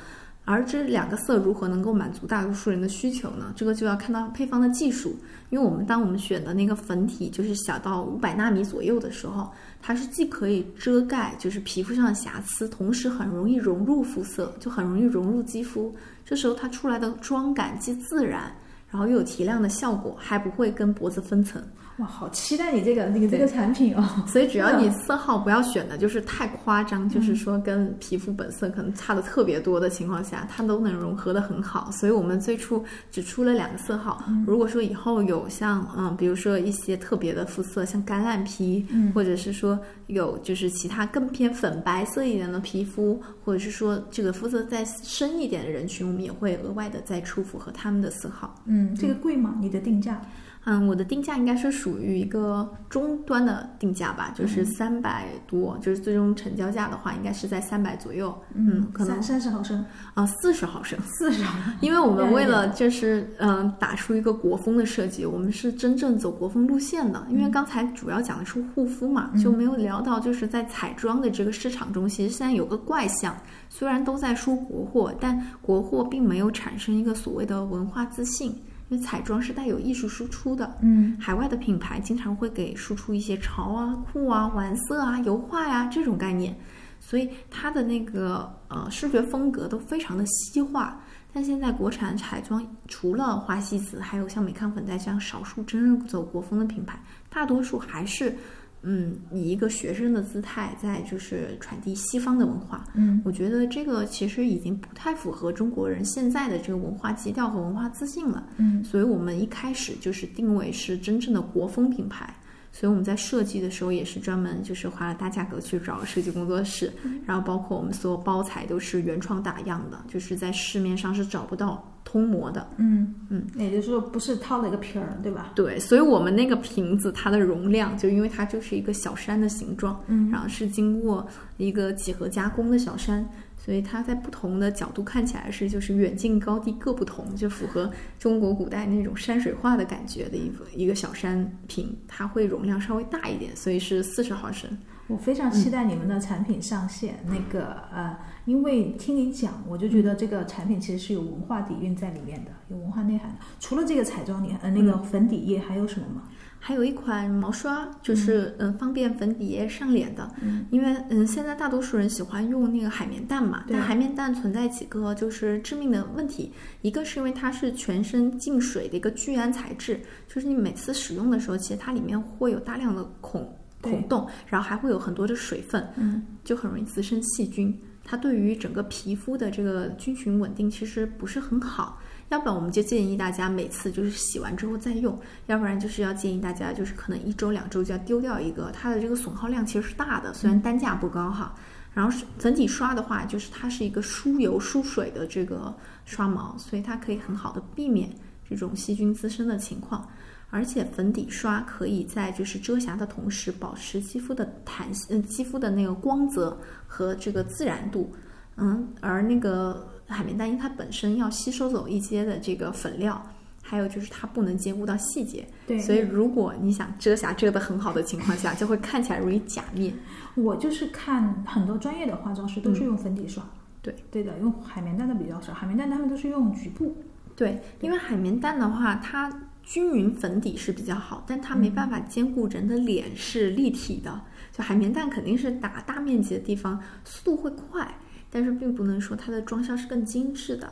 [0.44, 3.54] 而这两个色如何能够满足大多数人的需求呢？
[3.56, 5.16] 这个就要看到配方的技术。
[5.52, 9.50] 因为我们当我们选的那个粉体就是小到五百纳米左右的时候，
[9.82, 15.94] 它是既可以遮盖就是皮肤上的瑕疵，同时很容易融入肤色，就很容易融入肌肤。
[16.26, 18.52] 这时候它出来的妆感既自然，
[18.92, 21.64] 然后又有提亮的效果，还不会跟脖子分层。
[22.02, 24.04] 哇，好期待你这个这个这个产品哦！
[24.28, 31.91] 所以只要你色号不要选的就是太夸张，就是说跟皮肤本色可能差的特别多的情况下，它都能融合的很好。
[31.91, 34.24] 所以我们最初只出了两个色号。
[34.47, 38.84] 如果说以后有像嗯，比如说一些特别的肤色，像橄榄皮，
[39.14, 48.56] 或者是说有就是其他更偏粉白色一点的皮肤，或者是说这个肤色再深一点的人群，我们也会额外的再出符合他们的色号。
[48.66, 49.56] 嗯，这个贵吗？
[49.62, 50.20] 你的定价？
[50.66, 58.32] 嗯，我的定价应该是属于一个中端的定价吧，就是三百多，就是最终成交价的话，应该是在三百左右。
[58.53, 59.84] 嗯，可能三十毫升
[60.14, 61.74] 啊，四十毫升，四十毫升。
[61.82, 67.26] 因为我们为了就是嗯，打出一个国风的设计，我们是真正走国风路线的。
[67.30, 73.36] 因为刚才主要讲的是护肤嘛，就没有聊到就是在彩妆的这个市场中，其实现在有个怪象，
[73.68, 78.55] 虽然都在说国货，但国货并没有产生一个所谓的文化自信。
[78.92, 86.54] 因为彩妆是带有艺术输出的，嗯，海外的品牌经常会给输出一些潮啊、酷啊、玩色啊、油画呀这种概念，
[87.00, 91.00] 所以它的那个呃视觉风格都非常的西化。
[91.32, 98.36] 但现在国产彩妆除了花西子，还有像美康粉黛这样少数真正走国风的品牌，大多数还是。
[98.84, 102.84] 嗯，以一个学生的姿态，在就是传递西方的文化。
[102.96, 108.48] 嗯，我觉得这个其实已经不太符合中国人现在的这个文化基调和文化自信了。
[108.58, 112.34] 嗯，所以我们一开始就是定位是真正的国风品牌。
[112.74, 116.90] 所以我们在设计的时候也是专门就是花了大价格去找设计工作室，
[117.26, 122.68] 然后包括我们所有包材都是原创打样的，就是在市面上是找不到通模的。
[122.78, 125.52] 嗯嗯，也就是说不是套了一个瓶儿，对吧？
[125.56, 131.28] 对，所以我们那个瓶子它的容量就因为它就是一个小山的形状，嗯然后是经过
[131.58, 133.28] 一个几何加工的小山。
[133.64, 144.68] 所以它在不同的角度看起来是就是远近高低各不同，就符合中国古代那种山水画的感觉的一个一个小山瓶，它会容量稍微大一点，所以是四十毫升。
[145.12, 147.16] 我非常期待你们的产品上线。
[147.26, 153.36] 那个呃，因为听你讲，我就觉得这个产品其实是有文化底蕴在里面的，有文化内涵的。
[153.59, 156.24] 除了这个彩妆，你呃那个粉底液还有什么吗？
[156.64, 160.32] 还有一款毛刷，就是嗯方便粉底液上脸的。
[160.41, 166.53] 嗯，因为嗯现在大多数人喜欢用那个海绵蛋嘛，对但海绵蛋存在几个就是致命的问题，
[166.84, 173.49] 一个是因为它是全身进水的一个聚氨材质，就是你每次使用的时候，其实它里面会有大量的孔对
[173.82, 177.78] 孔洞，然后还会有很多的水分，嗯，就很容易滋生细菌。
[178.04, 182.00] 它对于整个皮肤的这个菌群稳定其实不是很好。
[182.30, 191.54] 要不然我们就建议大家每次就是洗完之后再用，要不然就是要建议大家就是可能一周两周就要丢掉一个，它的这个损耗量其实是大的，虽然单价不高哈。
[191.94, 195.76] 然后是粉底刷的话，就是它是一个疏油疏水的这个
[196.06, 198.10] 刷毛，所以它可以很好的避免
[198.50, 200.08] 这种细菌滋生的情况。
[200.52, 208.14] 而且粉底刷可以在就是遮瑕的同时保持肌肤的弹性，嗯，肌肤的那个光泽和这个自然度，
[208.58, 213.26] 嗯，而那个海绵蛋因为它本身要吸收走一些的这个粉料，
[213.64, 219.93] 还有就是它不能兼顾到细节，对所以如果你想遮瑕遮得很好的情况下，就会看起来容易假面。
[220.36, 223.43] 我就是看很多专业的化妆师都是用粉底刷。
[223.82, 226.95] 对对的，用海绵蛋的比较少，海绵蛋他们都是用局部。
[227.36, 229.32] 对，因为海绵蛋的话，它
[229.64, 234.22] 均匀粉底是比较好，但它没办法兼顾人的脸是立体的。
[234.51, 237.95] 就海绵蛋肯定是打大面积的地方速度会快，
[238.30, 240.72] 但是并不能说它的妆效是更精致的。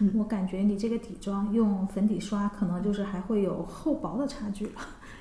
[0.00, 4.72] 嗯我感觉你这个底妆用粉底刷，可能就是还会有厚薄的差距了。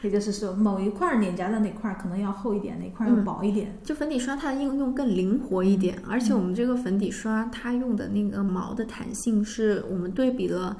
[0.02, 3.78] 也就是说，某一块儿脸颊的哪块儿可能要厚一点，哪块儿要嗯薄一点。
[3.84, 10.76] 就粉底刷它的应用更灵活一点，而且我们这个粉底刷它用的那个毛的弹性是我们对比了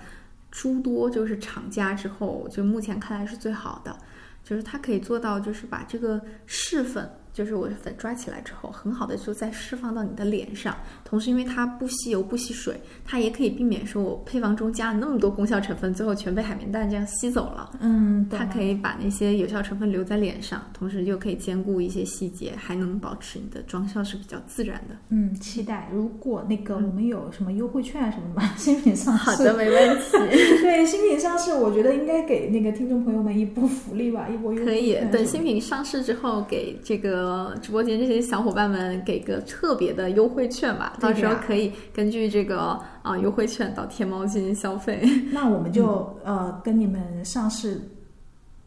[0.54, 3.98] 诸多就是厂家之后，就目前看来是最好的，
[4.44, 7.10] 就是它可以做到就是把这个试粉。
[7.34, 17.72] 就是我粉抓起来之后，很好的就再释放到你的脸上，同时因为它不吸油不吸水，它也可以避免说我配方中加了那么多功效成分，最后全被海绵蛋这样吸走了。
[17.80, 18.74] 嗯，它可以。
[18.84, 24.96] 把那些有效成分留在脸上，同时又可以兼顾一些细节，还能保持你的妆效是比较自然的。
[25.08, 25.88] 嗯，期待。
[25.94, 29.24] 如果那个我们有什么优惠券啊什么的嘛， 新品上市。
[29.24, 37.23] 好的，没问题，对新品上市，我觉得应该给那个听众朋友们一波福利吧，一波优惠可以等新品上市之后，给这个
[37.62, 45.02] 直播间这些小伙伴们给个特别的优惠券吧，到时候可以根据这个啊、优惠券到天猫进行消费。
[45.32, 47.82] 那我们就、呃跟你们上市。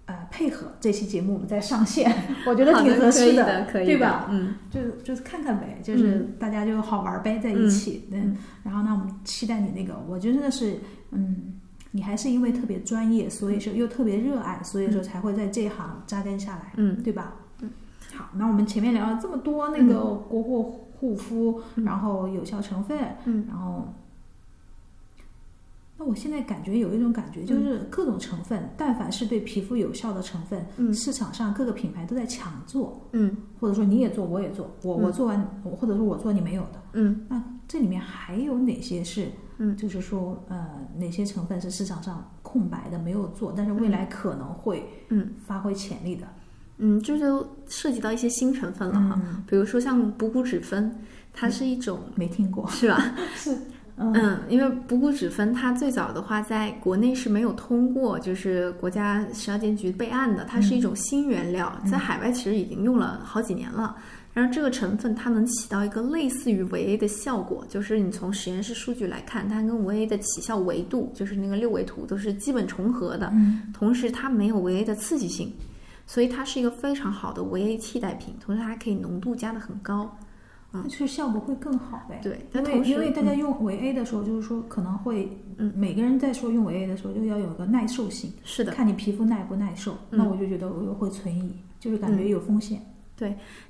[0.08, 2.08] 呃，配合这期节目我们再上线，
[2.46, 4.28] 我觉得，挺合适的，可以的，对吧？
[4.30, 8.08] 嗯，就是就是看看呗，就是大家就好玩呗，在一起。
[8.12, 10.78] 嗯，然后呢，我们期待你那个，我觉得真的是，
[11.10, 11.54] 嗯，
[11.90, 17.34] 你还是因为特别专业，所以说又特别热爱，所以说才会在这行扎根下来，嗯对吧？
[18.16, 20.62] 嗯，好，那我们前面聊了这么多那个国货
[20.98, 23.92] 护肤，然后有效成分，嗯，然后。
[25.98, 30.92] 那我现在感觉有一种感觉，就是各种成分，但凡是对皮肤有效的成分，嗯。
[30.92, 33.34] 市场上各个品牌都在抢做，嗯。
[33.58, 37.24] 或者说你也做，我也做，我我做完，或者说我做你没有的，嗯。
[37.30, 39.74] 那这里面还有哪些是，嗯。
[39.74, 45.32] 就是说呃哪些成分是市场上空白的没有做，但是未来可能会嗯。
[45.46, 46.26] 发挥潜力的？
[46.26, 46.30] 嗯，
[47.02, 49.42] 这就涉及到一些新成分了哈，嗯。
[49.46, 50.90] 比如说像补骨脂酚，
[51.32, 53.14] 它是一种没听过，是吧？
[53.34, 53.54] 是，
[53.96, 54.12] 嗯。
[54.12, 63.96] 嗯，因为补骨脂酚它最早的话，在国内是没有通过就是国家食药监局备案的，它是一种新原料，在海外其实已经用了好几年了。
[64.34, 73.30] 然后这个成分它能起到一个类似于维 A 的效果，就是你从实验室数据来看，它跟维 A 的起效维度，就是那个六维图都是基本重合的。
[73.32, 73.62] 嗯。
[73.72, 75.50] 同时它没有维 A 的刺激性，
[76.06, 80.16] 所以它是一个非常好的维 A 替代品，同时它还可以浓度加的很高。
[80.72, 82.20] 那就是效果会更好呗。
[82.22, 89.92] 对，同时为因为大家用维 A 的时候，就是说可能会，嗯，每个人在说用维 A 的时候，就要有个耐受性，是的，看你皮肤耐不耐受。
[90.10, 92.80] 嗯那我就觉得我又会存疑，就是感觉有风险。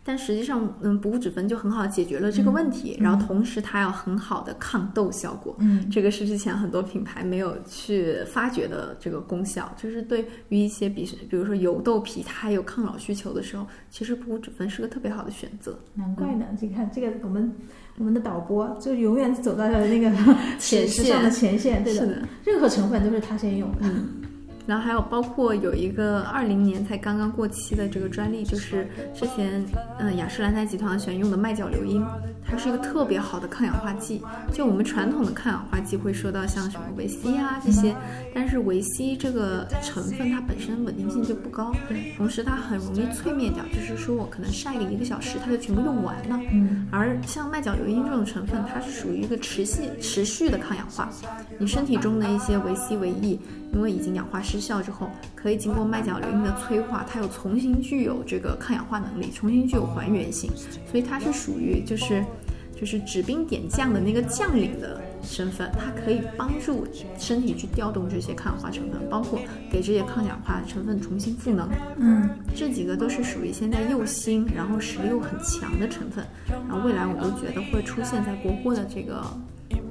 [0.03, 5.55] 但实际上，嗯，补脂酚就很好解决了这个问题，嗯然后同时它有很好的抗痘效果。
[5.61, 15.79] 嗯这个是之前很多品牌没有去发掘的这个功效，就是对于一些比比如说油痘皮，它还有抗老需求的时候，其实补脂酚是个特别好的选择。
[15.95, 17.55] 难怪呢，你看这个我们
[17.99, 20.11] 我们的导播就永远走到了那个
[20.59, 23.79] 前线上的前线，对的，是的，任何成分都是他先用的。
[23.83, 24.23] 嗯。
[24.67, 29.65] 然后还有包括有一个二零年才刚刚过期的这个专利，就是之前
[29.99, 32.05] 嗯雅诗兰黛集团喜欢用的麦角硫因，
[32.45, 34.23] 它是一个特别好的抗氧化剂。
[34.53, 37.95] 就我们传统的抗氧化剂会说到像什么维 C 啊这些，
[38.35, 41.73] 但是维 C 这个成分它本身稳定性就不高，
[42.17, 46.41] 同时它很容易淬灭掉，就是说我可能晒个一个小时它就全部用完了。
[46.51, 51.09] 嗯而像麦角硫因这种成分，它是属于一个持续持续的抗氧化。
[51.59, 53.39] 你身体中的一些维 C、维 E，
[53.77, 60.51] 因为已经氧化失效之后，可以经过麦角硫因的催化，它又重新具有这个抗氧化能力，重新具有还原性，
[60.91, 62.25] 所以它是属于就是
[62.75, 66.87] 就是指兵点将的那个将领的身份，它可以帮助
[67.19, 69.39] 身体去调动这些抗氧化成分，包括
[69.71, 71.69] 给这些抗氧化成分重新赋能。
[71.99, 79.23] 嗯这几个都是属于现在又新，然后实力又很强的成分，然后未来我都觉得会出现在国货的这个，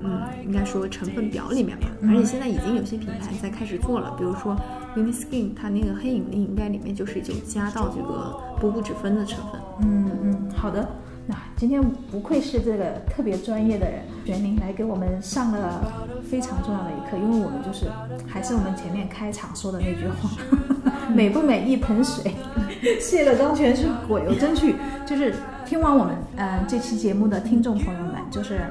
[0.05, 1.87] 嗯，应该说成分表里面吧。
[2.03, 4.55] 而且现在已经有些品牌在开始做了，比如说
[4.95, 9.61] Uniskin，它那个黑引力应该里面就是有加到这个补补脂酚的成分。
[9.81, 10.87] 嗯嗯，好的。
[11.27, 11.81] 那今天
[12.11, 15.81] 不愧是这个特别专业的人，玄宁来给我们上了
[16.29, 17.87] 非常重要的一课，因为我们就是
[18.27, 20.29] 还是我们前面开场说的那句话，
[21.11, 22.31] 美不美一盆水，
[23.01, 24.75] 卸了妆全是果油真去。
[25.03, 25.33] 就是
[25.65, 28.61] 听完我们呃这期节目的听众朋友们，就是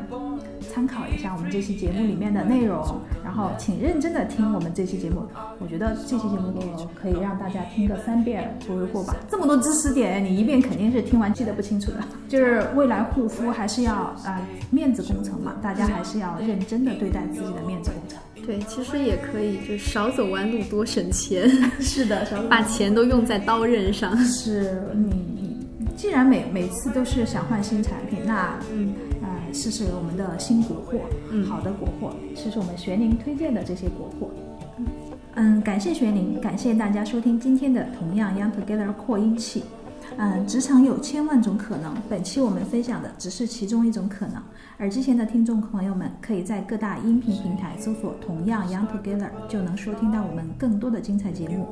[0.75, 5.23] 参考一下我们这期节目里面的内容，然后请认真的听我们这期节目。
[5.61, 6.53] 我觉得这期节目
[7.01, 9.15] 可以让大家听个三遍不为过吧。
[9.31, 11.99] 这么多知识点，你一遍肯定是听完记得不清楚的。
[12.29, 18.19] 就是未来护肤还是要啊、呃面子工程嘛，大家还是要认真的对待自己的面子工程。
[18.45, 21.49] 对，其实也可以，就少走弯路，多省钱，
[21.81, 24.17] 是的，小把钱都用在刀刃上。
[24.19, 25.07] 是你
[25.79, 29.14] 你既然每每次都是想换新产品，那嗯呃
[29.55, 30.99] 试试我们的新国货，
[31.31, 34.29] 嗯好的国货，试试我们玄灵推荐的这些国货。
[35.37, 39.63] 嗯，感谢玄灵，感谢大家收听今天的同样 Young Together 扩音器。
[40.17, 44.43] 嗯，职场有千万种可能，本期我们分享的只是其中一种可能。
[44.79, 51.69] 耳机前的听众朋友们，可以在各大音频平台搜索“同样 Young Together”，就能收听到我们更多的精彩节目。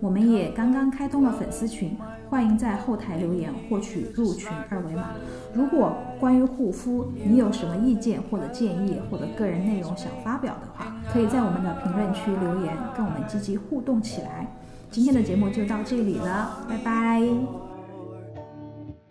[0.00, 1.96] 我们也刚刚开通了粉丝群，
[2.28, 5.10] 欢迎在后台留言获取入群二维码。
[5.52, 14.46] 如果关于护肤你有什么意见或者建议，或者个人内容想发表的话，可以在我们的评论区留言，跟我们积极互动起来。
[14.90, 17.73] 今天的节目就到这里了，拜拜。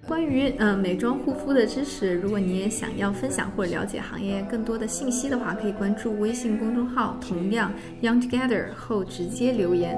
[0.06, 9.98] 关于呃美妆护肤的知识，如果你也想要分享或者了解行业更多的信息的话，可以关注微信公众号“同样 Young Together” 后直接留言。